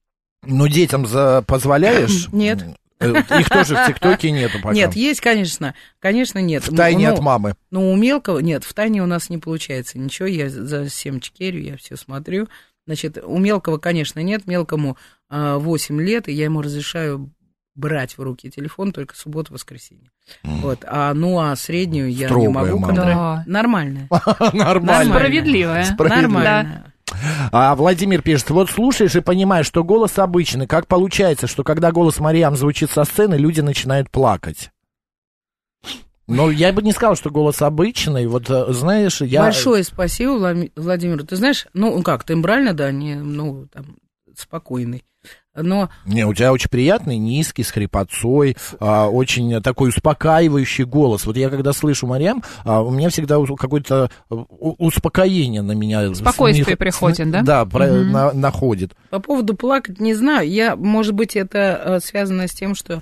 Ну, 0.43 0.67
детям 0.67 1.05
за... 1.05 1.43
позволяешь? 1.45 2.29
Нет. 2.31 2.63
Э, 2.99 3.39
Их 3.39 3.49
тоже 3.49 3.75
в 3.75 3.87
ТикТоке 3.87 4.31
нету 4.31 4.57
пока. 4.61 4.73
Нет, 4.73 4.93
есть, 4.93 5.21
конечно, 5.21 5.73
конечно, 5.99 6.39
нет. 6.39 6.67
В 6.67 6.75
тайне 6.75 7.07
Ну, 7.09 7.13
от 7.15 7.19
мамы. 7.21 7.55
Ну, 7.71 7.91
у 7.91 7.95
мелкого, 7.95 8.39
нет, 8.39 8.63
в 8.63 8.73
тайне 8.73 9.01
у 9.01 9.05
нас 9.05 9.29
не 9.29 9.37
получается 9.37 9.97
ничего, 9.97 10.27
я 10.27 10.49
за 10.49 10.89
семечкерю, 10.89 11.61
я 11.61 11.77
все 11.77 11.95
смотрю, 11.95 12.47
Значит, 12.89 13.19
у 13.23 13.37
мелкого, 13.37 13.77
конечно, 13.77 14.19
нет, 14.19 14.47
мелкому 14.47 14.97
а, 15.29 15.59
8 15.59 16.01
лет, 16.01 16.27
и 16.27 16.31
я 16.31 16.45
ему 16.45 16.63
разрешаю 16.63 17.31
брать 17.75 18.17
в 18.17 18.21
руки 18.23 18.49
телефон 18.49 18.91
только 18.91 19.15
субботу-воскресенье. 19.15 20.09
Вот. 20.41 20.79
А, 20.87 21.13
ну, 21.13 21.39
а 21.39 21.55
среднюю 21.55 22.09
я 22.09 22.21
не 22.21 22.25
Строгая 22.25 22.49
могу 22.49 22.79
мама. 22.79 22.87
контролировать. 22.87 23.15
Да. 23.15 23.43
Нормальная. 23.45 24.07
Нормально. 24.53 25.15
Справедливая. 25.15 25.95
Нормальная. 25.99 26.88
А 27.51 27.75
Владимир 27.75 28.21
пишет, 28.21 28.49
вот 28.49 28.69
слушаешь 28.69 29.15
и 29.15 29.21
понимаешь, 29.21 29.65
что 29.65 29.83
голос 29.83 30.17
обычный. 30.19 30.67
Как 30.67 30.87
получается, 30.87 31.47
что 31.47 31.63
когда 31.63 31.91
голос 31.91 32.19
Мариам 32.19 32.55
звучит 32.55 32.91
со 32.91 33.03
сцены, 33.03 33.35
люди 33.35 33.61
начинают 33.61 34.09
плакать? 34.09 34.71
Ну, 36.27 36.51
я 36.51 36.71
бы 36.71 36.83
не 36.83 36.91
сказал, 36.91 37.15
что 37.15 37.31
голос 37.31 37.61
обычный. 37.61 38.27
Вот, 38.27 38.49
э, 38.51 38.71
знаешь, 38.71 39.19
я... 39.21 39.41
Большое 39.41 39.83
спасибо, 39.83 40.55
Владимир. 40.75 41.25
Ты 41.25 41.35
знаешь, 41.35 41.65
ну, 41.73 42.03
как, 42.03 42.23
тембрально, 42.23 42.73
да, 42.73 42.91
не, 42.91 43.15
ну, 43.15 43.67
там, 43.73 43.97
спокойный. 44.37 45.03
Но 45.55 45.89
Не, 46.05 46.25
у 46.25 46.33
тебя 46.33 46.53
очень 46.53 46.69
приятный, 46.69 47.17
низкий, 47.17 47.63
с 47.63 47.71
хрипотцой, 47.71 48.55
а, 48.79 49.09
очень 49.09 49.61
такой 49.61 49.89
успокаивающий 49.89 50.83
голос. 50.85 51.25
Вот 51.25 51.37
я 51.37 51.49
когда 51.49 51.73
слышу 51.73 52.05
Мариам, 52.07 52.43
а, 52.63 52.81
у 52.81 52.91
меня 52.91 53.09
всегда 53.09 53.37
какое-то 53.57 54.11
э, 54.29 54.35
успокоение 54.35 55.61
на 55.61 55.71
меня. 55.73 56.13
Спокойствие 56.13 56.65
сни- 56.65 56.75
приходит, 56.75 57.17
сни- 57.17 57.31
да? 57.31 57.41
Да, 57.41 57.65
про- 57.65 57.87
на- 57.87 58.31
находит. 58.33 58.95
По 59.09 59.19
поводу 59.19 59.55
плакать 59.55 59.99
не 59.99 60.13
знаю. 60.13 60.49
Я, 60.49 60.75
может 60.75 61.13
быть, 61.13 61.35
это 61.35 61.81
э, 61.83 61.99
связано 61.99 62.47
с 62.47 62.51
тем, 62.51 62.75
что 62.75 63.01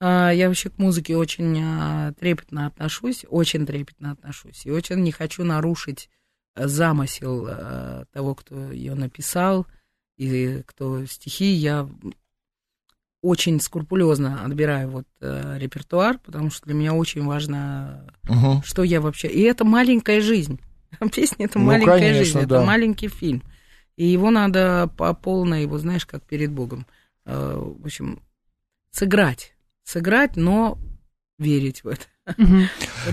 э, 0.00 0.30
я 0.34 0.48
вообще 0.48 0.70
к 0.70 0.78
музыке 0.78 1.16
очень 1.16 1.60
э, 1.62 2.12
трепетно 2.18 2.66
отношусь, 2.66 3.24
очень 3.28 3.66
трепетно 3.66 4.12
отношусь, 4.12 4.64
и 4.64 4.70
очень 4.70 4.96
не 4.96 5.12
хочу 5.12 5.44
нарушить 5.44 6.08
замысел 6.56 7.46
э, 7.48 8.04
того, 8.12 8.34
кто 8.34 8.72
ее 8.72 8.94
написал, 8.94 9.66
и 10.16 10.62
кто 10.66 11.04
стихи. 11.06 11.52
Я 11.52 11.88
очень 13.22 13.60
скрупулезно 13.60 14.44
отбираю 14.44 14.90
вот 14.90 15.06
э, 15.20 15.58
репертуар, 15.58 16.18
потому 16.18 16.50
что 16.50 16.66
для 16.66 16.74
меня 16.74 16.92
очень 16.92 17.24
важно, 17.24 18.12
Мгм. 18.24 18.62
что 18.64 18.82
я 18.82 19.00
вообще... 19.00 19.28
И 19.28 19.40
это 19.42 19.64
маленькая 19.64 20.20
жизнь. 20.20 20.60
Песня— 21.14 21.44
это 21.46 21.58
Ну, 21.58 21.66
маленькая 21.66 21.98
конечно, 22.00 22.18
жизнь, 22.24 22.38
да. 22.40 22.44
это 22.56 22.64
маленький 22.64 23.08
фильм. 23.08 23.42
И 23.96 24.06
его 24.06 24.30
надо 24.30 24.90
по 24.96 25.14
полной, 25.14 25.62
его, 25.62 25.78
знаешь, 25.78 26.04
как 26.06 26.24
перед 26.24 26.50
Богом. 26.50 26.86
Э, 27.24 27.54
В 27.56 27.84
общем, 27.86 28.20
сыграть. 28.90 29.54
Сыграть, 29.84 30.36
но 30.36 30.78
верить 31.38 31.84
в 31.84 31.88
это. 31.88 32.02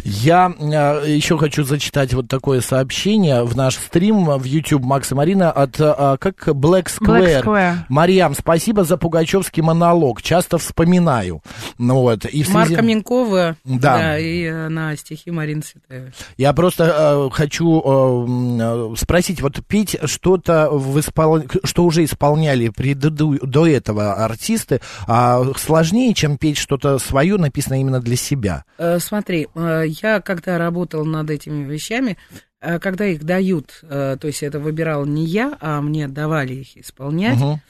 Я 0.04 0.54
э, 0.60 1.06
еще 1.08 1.38
хочу 1.38 1.64
зачитать 1.64 2.14
вот 2.14 2.28
такое 2.28 2.62
сообщение 2.62 3.44
в 3.44 3.56
наш 3.56 3.76
стрим 3.76 4.26
в 4.26 4.44
YouTube 4.44 4.84
Макс 4.84 5.12
и 5.12 5.16
Марина 5.16 5.52
от 5.52 5.80
э, 5.80 6.18
как 6.20 6.48
Black 6.50 6.86
Square. 6.86 7.42
Black 7.42 7.44
Square. 7.44 7.76
Мариам, 7.90 8.36
спасибо 8.36 8.84
за 8.84 8.98
пугачевский 8.98 9.64
монолог. 9.64 10.22
Часто 10.22 10.60
вспоминаю. 10.60 11.42
Ну 11.80 12.02
вот. 12.02 12.26
И 12.26 12.44
связи- 12.44 12.54
Марка 12.54 12.82
Минкова, 12.84 13.56
Да. 13.64 13.98
да, 13.98 14.20
и 14.20 14.44
э, 14.44 14.70
на 14.70 14.96
стихи 14.96 15.32
Марины 15.32 15.62
Цветаевой. 15.62 16.12
Я 16.38 16.54
просто 16.54 16.84
э, 16.86 17.30
хочу 17.34 17.82
э, 17.84 18.28
э, 18.62 18.96
спросить, 18.96 19.42
вот 19.42 19.66
петь 19.66 19.98
что-то, 20.06 20.70
в 20.70 21.00
испол... 21.00 21.44
что 21.64 21.86
уже 21.86 22.04
исполняли 22.04 22.70
преду... 22.70 23.10
до 23.10 23.66
этого 23.68 24.24
артисты, 24.24 24.82
а 25.08 25.44
сложнее, 25.58 26.14
чем 26.14 26.38
петь 26.38 26.58
что-то 26.58 27.00
свое, 27.00 27.38
написанное 27.38 27.80
именно 27.80 28.00
для 28.02 28.16
себя. 28.16 28.66
Смотри, 29.00 29.48
э, 29.54 29.84
я 29.88 30.22
когда 30.22 30.58
работал 30.58 31.06
над 31.06 31.30
этими 31.30 31.64
вещами, 31.64 32.18
э, 32.62 32.80
когда 32.80 33.06
их 33.06 33.24
дают, 33.24 33.80
э, 33.84 34.18
то 34.20 34.28
есть 34.28 34.44
это 34.44 34.60
выбирал 34.60 35.06
не 35.06 35.26
я, 35.26 35.58
а 35.62 35.82
мне 35.82 36.08
давали 36.08 36.54
их 36.54 36.78
исполнять, 36.78 37.40
Мгм. 37.40 37.62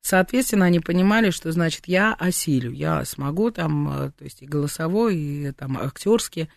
Соответственно, 0.00 0.64
они 0.66 0.78
понимали, 0.80 1.30
что 1.30 1.50
значит 1.52 1.86
я 1.86 2.14
осилю, 2.14 2.70
я 2.70 3.04
смогу 3.04 3.50
там, 3.50 4.12
то 4.16 4.24
есть 4.24 4.40
и 4.40 4.46
голосовой, 4.46 5.16
и 5.16 5.52
там 5.52 5.76
актерски. 5.76 6.48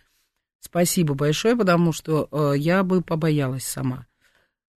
Спасибо 0.62 1.16
большое, 1.16 1.58
потому 1.58 1.92
что 1.92 2.54
я 2.54 2.84
бы 2.84 3.02
побоялась 3.02 3.66
сама. 3.66 4.06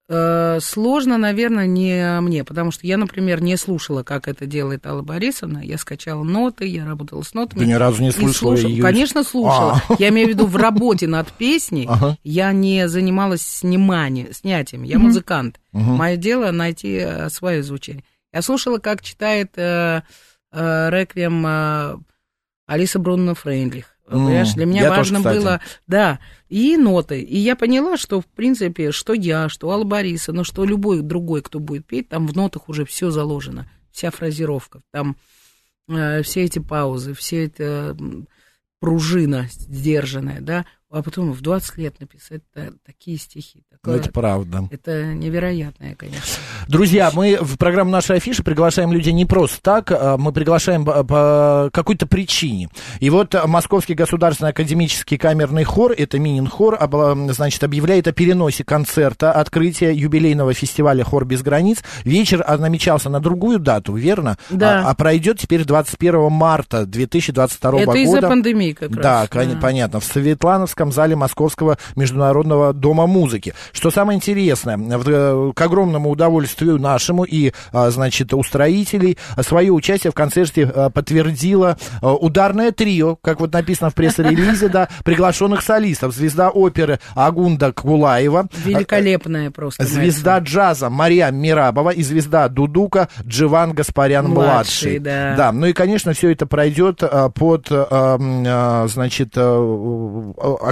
Э, 0.08 0.58
сложно, 0.60 1.16
наверное, 1.16 1.66
не 1.66 2.20
мне, 2.20 2.44
потому 2.44 2.70
что 2.70 2.86
я, 2.86 2.96
например, 2.96 3.40
не 3.40 3.56
слушала, 3.56 4.02
как 4.02 4.28
это 4.28 4.46
делает 4.46 4.86
Алла 4.86 5.02
Борисовна. 5.02 5.58
Я 5.58 5.78
скачала 5.78 6.22
ноты, 6.22 6.66
я 6.66 6.84
работала 6.84 7.22
с 7.22 7.34
нотами. 7.34 7.60
Ты 7.60 7.66
ни 7.66 7.72
разу 7.72 8.02
не 8.02 8.08
и 8.08 8.12
слышала 8.12 8.56
слушала. 8.56 8.70
ее? 8.70 8.82
Конечно, 8.82 9.22
слушала. 9.22 9.82
А. 9.88 9.96
Я 9.98 10.08
имею 10.08 10.26
в 10.26 10.30
виду 10.30 10.46
в 10.46 10.56
работе 10.56 11.06
над 11.06 11.32
песней. 11.32 11.86
Ага. 11.88 12.18
Я 12.24 12.52
не 12.52 12.88
занималась 12.88 13.42
сниманием, 13.42 14.32
снятием. 14.32 14.82
Я 14.82 14.98
музыкант. 14.98 15.60
Мгм. 15.72 15.94
Мое 15.94 16.16
дело 16.16 16.50
найти 16.50 16.98
э, 17.00 17.30
свое 17.30 17.62
звучание. 17.62 18.04
Я 18.32 18.42
слушала, 18.42 18.78
как 18.78 19.02
читает 19.02 19.52
э, 19.56 20.02
э, 20.52 20.90
реквием 20.90 21.44
э, 21.46 21.96
Алиса 22.66 22.98
Брунна 22.98 23.34
Фрейндлих. 23.34 23.91
Понимаешь, 24.06 24.52
для 24.54 24.66
меня 24.66 24.82
я 24.82 24.88
тоже, 24.88 24.98
важно 24.98 25.18
кстати. 25.18 25.36
было, 25.38 25.60
да, 25.86 26.18
и 26.48 26.76
ноты. 26.76 27.20
И 27.20 27.38
я 27.38 27.56
поняла, 27.56 27.96
что, 27.96 28.20
в 28.20 28.26
принципе, 28.26 28.92
что 28.92 29.14
я, 29.14 29.48
что 29.48 29.70
Алла 29.70 30.02
но 30.28 30.44
что 30.44 30.64
любой 30.64 31.00
другой, 31.00 31.42
кто 31.42 31.60
будет 31.60 31.86
петь, 31.86 32.08
там 32.08 32.26
в 32.26 32.36
нотах 32.36 32.68
уже 32.68 32.84
все 32.84 33.10
заложено, 33.10 33.70
вся 33.90 34.10
фразировка, 34.10 34.82
там 34.90 35.16
э, 35.88 36.22
все 36.22 36.42
эти 36.44 36.58
паузы, 36.58 37.14
все 37.14 37.46
это 37.46 37.96
пружина 38.80 39.46
сдержанная, 39.50 40.40
да, 40.40 40.66
а 40.92 41.02
потом 41.02 41.32
в 41.32 41.40
20 41.40 41.78
лет 41.78 42.00
написать 42.00 42.42
та- 42.54 42.70
такие 42.86 43.16
стихи. 43.18 43.64
Ну, 43.70 43.76
Такое, 43.90 43.96
это 44.00 44.12
правда. 44.12 44.68
это 44.70 45.06
невероятное, 45.14 45.96
конечно. 45.96 46.22
Друзья, 46.68 47.10
мы 47.12 47.36
в 47.40 47.56
программу 47.58 47.90
«Наша 47.90 48.14
афиша» 48.14 48.44
приглашаем 48.44 48.92
людей 48.92 49.12
не 49.12 49.24
просто 49.26 49.58
так, 49.60 49.90
а 49.90 50.16
мы 50.16 50.32
приглашаем 50.32 50.84
по, 50.84 51.02
по 51.02 51.70
какой-то 51.72 52.06
причине. 52.06 52.68
И 53.00 53.10
вот 53.10 53.34
Московский 53.46 53.94
государственный 53.94 54.50
академический 54.50 55.18
камерный 55.18 55.64
хор, 55.64 55.92
это 55.96 56.18
Минин-хор, 56.20 56.76
об- 56.78 57.32
значит, 57.32 57.64
объявляет 57.64 58.06
о 58.06 58.12
переносе 58.12 58.62
концерта, 58.62 59.32
открытия 59.32 59.92
юбилейного 59.92 60.54
фестиваля 60.54 61.02
«Хор 61.02 61.24
без 61.24 61.42
границ». 61.42 61.82
Вечер 62.04 62.44
намечался 62.58 63.08
на 63.10 63.18
другую 63.18 63.58
дату, 63.58 63.94
верно? 63.94 64.36
Да. 64.50 64.86
А, 64.86 64.90
а 64.90 64.94
пройдет 64.94 65.38
теперь 65.40 65.64
21 65.64 66.30
марта 66.30 66.86
2022 66.86 67.76
это 67.78 67.86
года. 67.86 67.98
из-за 67.98 68.20
пандемии 68.20 68.72
как 68.72 68.90
Да, 68.94 69.22
раз. 69.22 69.28
кон- 69.28 69.58
понятно. 69.60 69.98
В 69.98 70.04
Светлановском 70.04 70.81
зале 70.90 71.14
Московского 71.14 71.78
международного 71.94 72.72
дома 72.72 73.06
музыки. 73.06 73.54
Что 73.72 73.90
самое 73.90 74.16
интересное, 74.16 74.76
в- 74.76 75.08
э, 75.08 75.52
к 75.54 75.60
огромному 75.60 76.10
удовольствию 76.10 76.78
нашему 76.78 77.24
и, 77.24 77.52
а, 77.72 77.90
значит, 77.90 78.32
устроителей, 78.32 79.18
а, 79.36 79.42
свое 79.42 79.70
участие 79.70 80.10
в 80.10 80.14
концерте 80.14 80.64
а, 80.74 80.88
подтвердило 80.90 81.76
ударное 82.00 82.72
трио, 82.72 83.16
как 83.16 83.40
вот 83.40 83.52
написано 83.52 83.90
в 83.90 83.94
пресс-релизе, 83.94 84.68
да, 84.68 84.88
приглашенных 85.04 85.62
солистов. 85.62 86.14
Звезда 86.14 86.48
оперы 86.50 86.98
Агунда 87.14 87.72
Кулаева. 87.72 88.48
Великолепная 88.64 89.50
просто. 89.50 89.84
Звезда 89.84 90.38
джаза 90.38 90.88
Мариам 90.88 91.36
Мирабова 91.36 91.90
и 91.90 92.02
звезда 92.02 92.48
Дудука 92.48 93.08
Дживан 93.26 93.72
Гаспарян-младший. 93.74 94.52
Младший, 94.52 94.98
да. 95.00 95.34
да. 95.36 95.52
Ну 95.52 95.66
и, 95.66 95.72
конечно, 95.72 96.12
все 96.14 96.30
это 96.32 96.46
пройдет 96.46 97.02
под, 97.34 97.68
значит, 97.68 99.36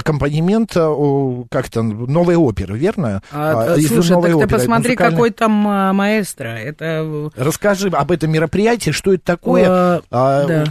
аккомпанемент, 0.01 0.75
а, 0.75 0.89
о, 0.89 1.45
как 1.49 1.69
то 1.69 1.81
новой 1.81 2.35
оперы, 2.35 2.77
верно? 2.77 3.21
А, 3.31 3.73
А, 3.73 3.77
из 3.77 3.87
слушай, 3.87 4.11
новой 4.11 4.29
так 4.29 4.31
ты 4.39 4.45
оперы, 4.45 4.59
посмотри, 4.59 4.89
музыкальной. 4.89 5.15
какой 5.15 5.29
там 5.31 5.67
а, 5.67 5.93
маэстро. 5.93 6.47
Это... 6.49 7.29
Расскажи 7.35 7.87
об 7.89 8.11
этом 8.11 8.31
мероприятии, 8.31 8.91
что 8.91 9.13
это 9.13 9.23
такое. 9.23 9.63
э, 9.97 10.01
А, 10.11 10.45
да. 10.45 10.63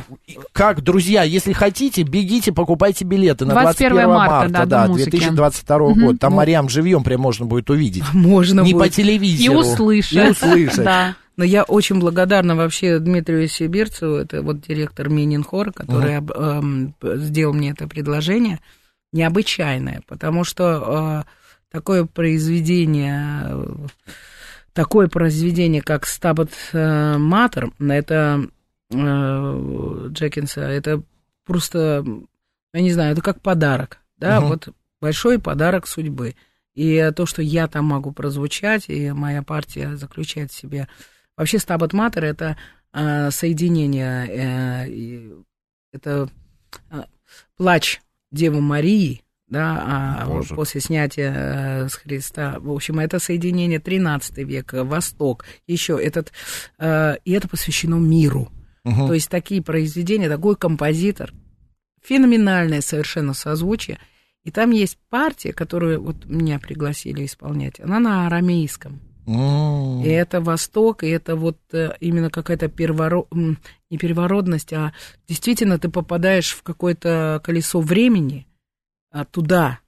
Как, 0.52 0.82
друзья, 0.82 1.22
если 1.22 1.52
хотите, 1.52 2.02
бегите, 2.02 2.52
покупайте 2.52 3.04
билеты 3.04 3.44
на 3.46 3.52
21 3.54 3.90
21 3.94 4.08
марта, 4.14 4.32
марта, 4.34 4.52
да, 4.52 4.66
да, 4.66 4.82
Дом 4.82 4.92
музыки. 4.92 5.10
2022 5.10 5.78
Мгм. 5.90 6.06
год. 6.06 6.18
Там 6.18 6.30
Ну. 6.32 6.36
Мариам 6.36 6.68
живьем 6.68 7.02
прям 7.02 7.20
можно 7.20 7.46
будет 7.46 7.70
увидеть. 7.70 8.04
Можно 8.12 8.60
Не 8.62 8.72
по 8.72 8.80
будет. 8.80 8.92
телевизору. 8.94 9.52
И 9.52 9.56
услышать. 9.56 10.12
И 10.12 10.30
услышать. 10.30 10.84
Да. 10.84 11.14
Но 11.36 11.44
я 11.44 11.62
очень 11.62 11.98
благодарна 12.00 12.54
вообще 12.54 12.98
Дмитрию 12.98 13.48
Сибирцеву, 13.48 14.16
это 14.16 14.42
вот 14.42 14.60
директор 14.60 15.08
Мининхора, 15.08 15.70
который 15.72 16.16
эм, 16.16 16.92
п- 17.00 17.16
сделал 17.16 17.54
мне 17.54 17.70
это 17.70 17.88
предложение, 17.88 18.58
необычайное, 19.12 20.02
потому 20.06 20.44
что 20.44 21.24
э, 21.26 21.30
такое 21.70 22.04
произведение, 22.04 23.88
такое 24.72 25.08
произведение, 25.08 25.82
как 25.82 26.06
Стабат 26.06 26.50
э, 26.72 27.16
Матер, 27.18 27.72
это 27.78 28.46
э, 28.90 30.06
Джекинса, 30.10 30.62
это 30.62 31.02
просто, 31.44 32.04
я 32.72 32.80
не 32.80 32.92
знаю, 32.92 33.12
это 33.12 33.22
как 33.22 33.40
подарок, 33.40 33.98
да, 34.16 34.40
Мгм. 34.40 34.48
вот 34.48 34.68
большой 35.00 35.38
подарок 35.38 35.86
судьбы. 35.86 36.34
И 36.74 37.10
то, 37.16 37.26
что 37.26 37.42
я 37.42 37.66
там 37.66 37.86
могу 37.86 38.12
прозвучать, 38.12 38.84
и 38.88 39.10
моя 39.12 39.42
партия 39.42 39.96
заключает 39.96 40.52
в 40.52 40.56
себе... 40.56 40.88
Вообще 41.36 41.58
Стабат 41.58 41.92
Матер— 41.92 42.24
это 42.26 42.56
э, 42.92 43.30
соединение, 43.30 44.86
э, 44.86 45.42
это 45.92 46.28
э, 46.90 47.02
плач 47.56 48.00
Девы 48.30 48.60
Марии, 48.60 49.22
да, 49.48 50.20
а 50.22 50.26
Боже. 50.26 50.54
после 50.54 50.80
снятия 50.80 51.32
э, 51.34 51.88
с 51.88 51.94
Христа. 51.94 52.58
В 52.60 52.70
общем, 52.70 53.00
это 53.00 53.18
соединение 53.18 53.80
13 53.80 54.38
века, 54.38 54.84
Восток, 54.84 55.44
еще 55.66 56.00
этот, 56.00 56.32
э, 56.78 57.16
и 57.24 57.32
это 57.32 57.48
посвящено 57.48 57.96
миру. 57.96 58.50
Мгм. 58.84 59.08
То 59.08 59.14
есть 59.14 59.28
такие 59.28 59.62
произведения, 59.62 60.28
такой 60.28 60.56
композитор, 60.56 61.32
феноменальное 62.02 62.80
совершенно 62.80 63.34
созвучие. 63.34 63.98
И 64.44 64.50
там 64.50 64.70
есть 64.70 64.96
партия, 65.10 65.52
которую 65.52 66.00
вот 66.00 66.24
меня 66.24 66.58
пригласили 66.58 67.26
исполнять, 67.26 67.78
она 67.80 67.98
на 67.98 68.26
арамейском. 68.26 69.00
И 70.04 70.08
это 70.08 70.40
Восток, 70.40 71.04
и 71.04 71.08
это 71.08 71.36
вот 71.36 71.58
э, 71.72 71.94
именно 72.00 72.30
какая-то 72.30 72.68
перворо... 72.68 73.28
не 73.90 73.98
первородность, 73.98 74.72
а 74.72 74.92
действительно 75.28 75.78
ты 75.78 75.88
попадаешь 75.88 76.52
в 76.52 76.62
какое-то 76.62 77.40
колесо 77.44 77.80
времени 77.80 78.46
а, 79.10 79.24
туда. 79.24 79.80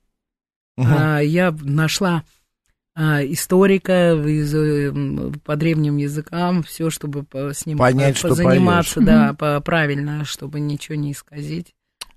Мгм. 0.76 0.94
А, 0.94 1.20
я 1.20 1.50
нашла 1.62 2.24
а, 2.94 3.24
историка 3.24 4.14
из, 4.14 4.54
э, 4.54 4.92
по 5.44 5.56
древним 5.56 5.96
языкам, 5.96 6.62
все, 6.62 6.90
чтобы 6.90 7.26
с 7.32 7.66
ним 7.66 7.78
Понять, 7.78 8.14
по- 8.14 8.18
что 8.18 8.28
позаниматься, 8.28 9.00
да, 9.00 9.34
по- 9.34 9.60
правильно, 9.60 10.24
чтобы 10.24 10.60
ничего 10.60 10.94
не 10.96 11.12
исказить. 11.12 11.74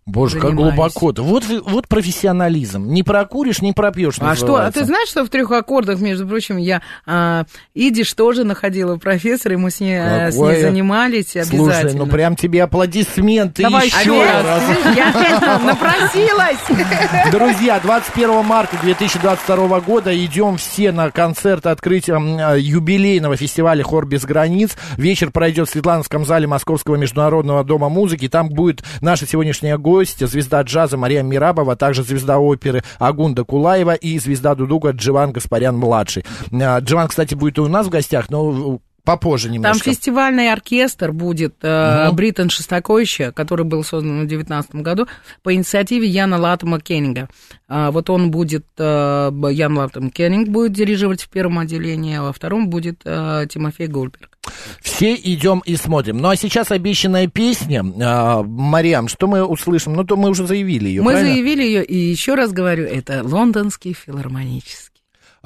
Боже, 0.08 0.39
как 0.39 0.52
занимаюсь. 0.52 0.76
глубоко. 0.76 1.24
Вот, 1.24 1.46
вы- 1.46 1.62
вот 1.65 1.88
профессионализм. 1.88 2.89
Не 2.89 3.02
прокуришь, 3.02 3.63
не 3.63 3.74
пропьешь. 3.74 4.18
А 4.20 4.36
что, 4.36 4.58
а 4.58 4.72
ты 4.72 4.86
знаешь, 4.86 5.10
что 5.10 5.26
в 5.26 5.30
трех 5.30 5.50
аккордах, 5.50 6.00
между 6.00 6.28
прочим, 6.28 6.58
я 6.58 6.84
а, 7.08 7.46
идиш 7.74 8.13
тоже 8.13 8.44
находила 8.44 8.98
профессора, 8.98 9.56
и 9.56 9.58
мы 9.58 9.72
с 9.72 9.80
ней, 9.80 9.98
э, 9.98 10.32
с 10.32 10.36
ней 10.36 10.62
занимались 10.62 11.36
обязательно. 11.36 11.74
Слушай, 11.82 11.94
ну 11.96 12.06
прям 12.06 12.36
тебе 12.36 12.62
аплодисменты 12.62 13.63
Давай 13.63 13.88
еще 13.88 14.22
Опять? 14.22 14.46
раз. 14.46 14.63
Я 14.96 15.10
опять 15.10 15.63
напросилась. 15.63 17.32
Друзья, 17.32 17.80
21 17.80 18.46
марта 18.46 18.78
2022 18.84 19.80
года 19.80 20.26
идем 20.26 20.58
все 20.58 20.91
на 20.91 21.10
концерт 21.10 21.65
открытия 21.65 22.20
э, 22.20 22.60
юбилейного 22.60 23.38
фестиваля 23.38 23.84
«Хор 23.84 24.06
без 24.06 24.24
границ». 24.24 24.78
Вечер 24.98 25.32
пройдет 25.32 25.68
в 25.68 25.72
Светлановском 25.72 26.26
зале 26.28 26.46
Московского 26.46 26.96
международного 26.96 27.63
дома 27.63 27.89
музыки. 27.89 28.30
Там 28.30 28.50
будет 28.50 28.84
наша 29.02 29.26
сегодняшняя 29.26 29.80
гостья, 29.80 29.94
звезда 30.03 30.62
джаза 30.62 30.97
Мария 30.97 31.23
Мирабова, 31.23 31.73
а 31.73 31.75
также 31.75 32.03
звезда 32.03 32.39
оперы 32.39 32.84
Агунда 32.99 33.43
Кулаева 33.43 33.93
и 33.93 34.19
звезда 34.19 34.55
дудуга 34.55 34.91
Дживан 34.91 35.31
Гаспарян-младший. 35.31 36.25
Э, 36.51 36.79
Дживан, 36.81 37.08
кстати, 37.08 37.36
будет 37.36 37.58
и 37.58 37.62
у 37.62 37.67
нас 37.67 37.88
в 37.88 37.89
гостях, 37.89 38.29
но 38.29 38.79
попозже 39.03 39.47
Там 39.49 39.53
немножко. 39.53 39.91
фестивальный 39.91 40.51
оркестр 40.51 41.12
будет 41.12 41.55
э, 41.62 42.08
Мгм. 42.08 42.15
Бриттон 42.15 42.49
Шостаковича, 42.49 43.31
который 43.31 43.63
был 43.63 43.84
создан 43.84 44.23
в 44.23 44.27
2019 44.27 44.75
году 44.81 45.08
по 45.43 45.53
инициативе 45.53 46.08
Яна 46.08 46.38
Латома 46.38 46.79
Кеннинга. 46.79 47.29
А, 47.67 47.91
вот 47.91 48.10
он 48.10 48.31
будет, 48.31 48.65
э, 48.79 49.31
Ян 49.51 49.77
Латом 49.77 50.10
Кеннинг 50.10 50.49
будет 50.49 50.73
дирижировать 50.73 51.21
в 51.21 51.29
первом 51.29 51.60
отделении, 51.60 52.15
а 52.17 52.23
во 52.23 52.34
втором 52.34 52.67
будет 52.69 53.01
э, 53.05 53.45
Тимофей 53.47 53.86
Гольберг. 53.88 54.35
Все 54.81 55.15
идем 55.15 55.62
и 55.65 55.75
смотрим. 55.75 56.17
Ну 56.17 56.29
а 56.29 56.36
сейчас 56.36 56.71
обещанная 56.71 57.27
песня. 57.27 57.84
А, 58.01 58.43
Мариам, 58.43 59.08
что 59.08 59.27
мы 59.27 59.43
услышим? 59.43 59.93
Ну, 59.93 60.03
то 60.03 60.15
мы 60.15 60.29
уже 60.29 60.45
заявили 60.45 60.89
ее. 60.89 61.01
Мы 61.01 61.12
правильно? 61.12 61.34
заявили 61.34 61.63
ее, 61.63 61.84
и 61.84 61.97
еще 61.97 62.36
раз 62.36 62.51
говорю, 62.51 62.86
это 62.86 63.21
лондонский 63.23 63.93
филармонический. 63.93 64.95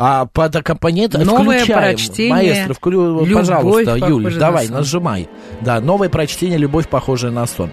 А 0.02 0.26
под 0.26 0.56
аккомпанемент 0.56 1.14
Новое 1.26 1.60
включаем. 1.60 1.82
прочтение 1.82 2.32
Маэстро, 2.32 2.74
вклю... 2.74 3.26
«Любовь, 3.26 3.34
пожалуйста, 3.34 3.96
Юль, 3.98 4.34
давай, 4.38 4.64
на 4.64 4.70
сон». 4.70 4.78
нажимай. 4.78 5.30
Да, 5.60 5.82
новое 5.82 6.08
прочтение 6.08 6.58
«Любовь, 6.58 6.88
похожая 6.88 7.32
на 7.32 7.46
сон». 7.46 7.70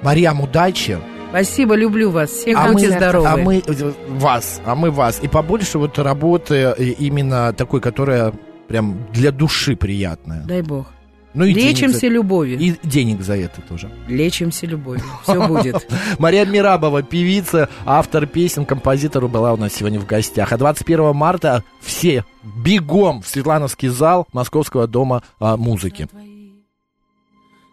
Мариам, 0.00 0.40
удачи. 0.40 0.98
Спасибо, 1.28 1.74
люблю 1.74 2.10
вас. 2.10 2.30
Все 2.30 2.54
а 2.54 2.72
будьте 2.72 2.88
мы, 2.88 2.96
здоровы. 2.96 3.26
а 3.26 3.36
мы 3.36 3.58
э, 3.58 3.92
вас, 4.08 4.62
а 4.64 4.74
мы 4.74 4.90
вас. 4.90 5.20
И 5.22 5.28
побольше 5.28 5.78
вот 5.78 5.98
работы 5.98 6.54
э, 6.54 6.82
именно 6.98 7.52
такой, 7.52 7.82
которая 7.82 8.32
прям 8.68 9.06
для 9.12 9.32
души 9.32 9.76
приятная. 9.76 10.44
Дай 10.44 10.62
бог. 10.62 10.86
Ну 11.34 11.44
и 11.44 11.52
денег 11.52 11.76
Лечимся 11.76 12.00
за- 12.00 12.08
любовью. 12.08 12.58
И 12.58 12.74
денег 12.82 13.20
за 13.22 13.36
это 13.36 13.60
тоже. 13.60 13.90
Лечимся 14.08 14.66
любовью. 14.66 15.04
Все 15.22 15.46
будет. 15.46 15.86
Мария 16.18 16.44
Мирабова, 16.46 17.02
певица, 17.02 17.68
автор 17.84 18.26
песен, 18.26 18.64
композитор 18.64 19.28
была 19.28 19.52
у 19.52 19.56
нас 19.56 19.74
сегодня 19.74 20.00
в 20.00 20.06
гостях. 20.06 20.52
А 20.52 20.58
21 20.58 21.14
марта 21.14 21.62
все 21.80 22.24
бегом 22.42 23.22
в 23.22 23.28
Светлановский 23.28 23.88
зал 23.88 24.26
Московского 24.32 24.86
дома 24.86 25.22
а, 25.38 25.56
музыки. 25.56 26.08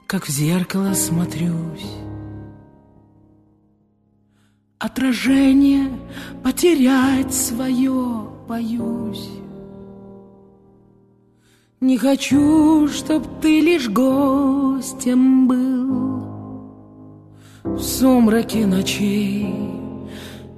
Как 0.08 0.28
в 0.28 0.30
зеркало 0.30 0.94
смотрюсь 0.94 1.86
Отражение 4.78 5.90
потерять 6.44 7.34
свое 7.34 8.28
боюсь 8.48 9.30
Не 11.86 12.00
хочу, 12.00 12.88
чтоб 12.88 13.24
ты 13.42 13.60
лишь 13.62 13.90
гостем 13.90 15.48
был 15.48 16.64
В 17.64 17.80
сумраке 17.80 18.66
ночей 18.66 19.54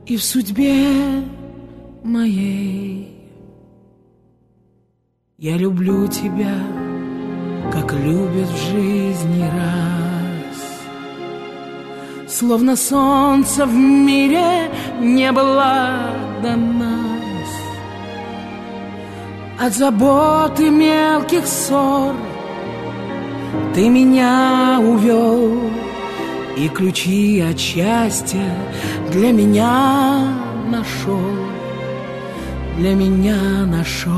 и 0.06 0.16
в 0.16 0.24
судьбе 0.24 1.26
моей 2.02 3.10
Я 5.38 5.58
люблю 5.58 6.08
тебя 6.08 6.56
как 7.74 7.92
любят 7.92 8.48
в 8.48 8.72
жизни 8.72 9.42
раз. 9.42 10.58
Словно 12.30 12.78
солнце 12.78 13.66
в 13.66 13.74
мире 13.74 14.72
не 15.02 15.30
было 15.34 16.10
до 16.42 16.56
нас. 16.56 17.07
От 19.60 19.74
заботы 19.74 20.70
мелких 20.70 21.48
ссор. 21.48 22.14
Ты 23.74 23.90
меня 23.90 24.80
увел, 24.80 25.72
и 26.56 26.70
ключи 26.70 27.40
от 27.42 27.60
счастья 27.60 28.54
для 29.12 29.32
меня 29.32 30.32
нашел, 30.70 31.32
для 32.78 32.94
меня 32.94 33.66
нашел. 33.66 34.14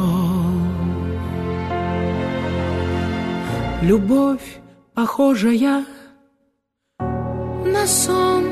Любовь, 3.81 4.59
похожая 4.93 5.85
на 6.99 7.87
сон. 7.87 8.43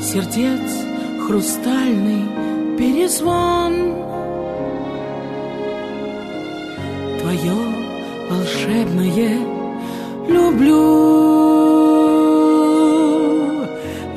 Сердец 0.00 0.84
хрустальный 1.26 2.24
перезвон 2.76 4.17
Твое 7.28 7.60
волшебное 8.30 9.36
люблю. 10.28 10.78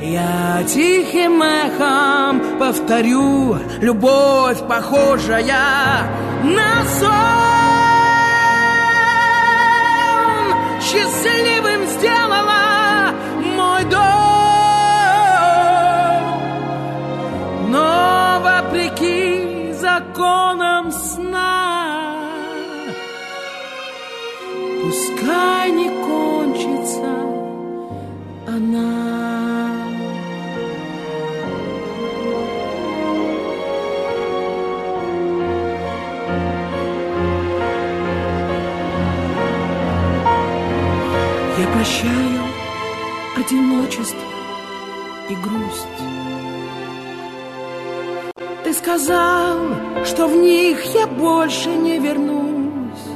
Я 0.01 0.63
тихим 0.65 1.43
эхом 1.43 2.41
повторю 2.57 3.57
Любовь, 3.81 4.59
похожая 4.65 6.07
на 6.41 6.85
сон. 6.99 7.11
Счастливым 10.81 11.70
сказал, 48.91 49.57
что 50.03 50.27
в 50.27 50.35
них 50.35 50.83
я 50.93 51.07
больше 51.07 51.69
не 51.69 51.97
вернусь. 51.97 53.07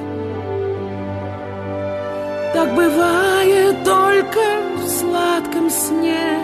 Так 2.53 2.73
бывает 2.75 3.83
только 3.83 4.39
в 4.77 4.88
сладком 4.88 5.69
сне. 5.69 6.39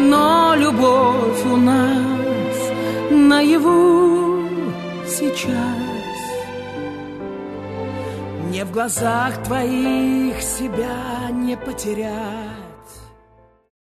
Но 0.00 0.54
любовь 0.56 1.44
у 1.44 1.56
нас 1.56 2.56
наяву 3.10 4.44
сейчас. 5.06 5.54
Мне 8.48 8.64
в 8.64 8.72
глазах 8.72 9.40
твоих 9.44 10.42
себя 10.42 11.30
не 11.30 11.56
потерять. 11.56 12.51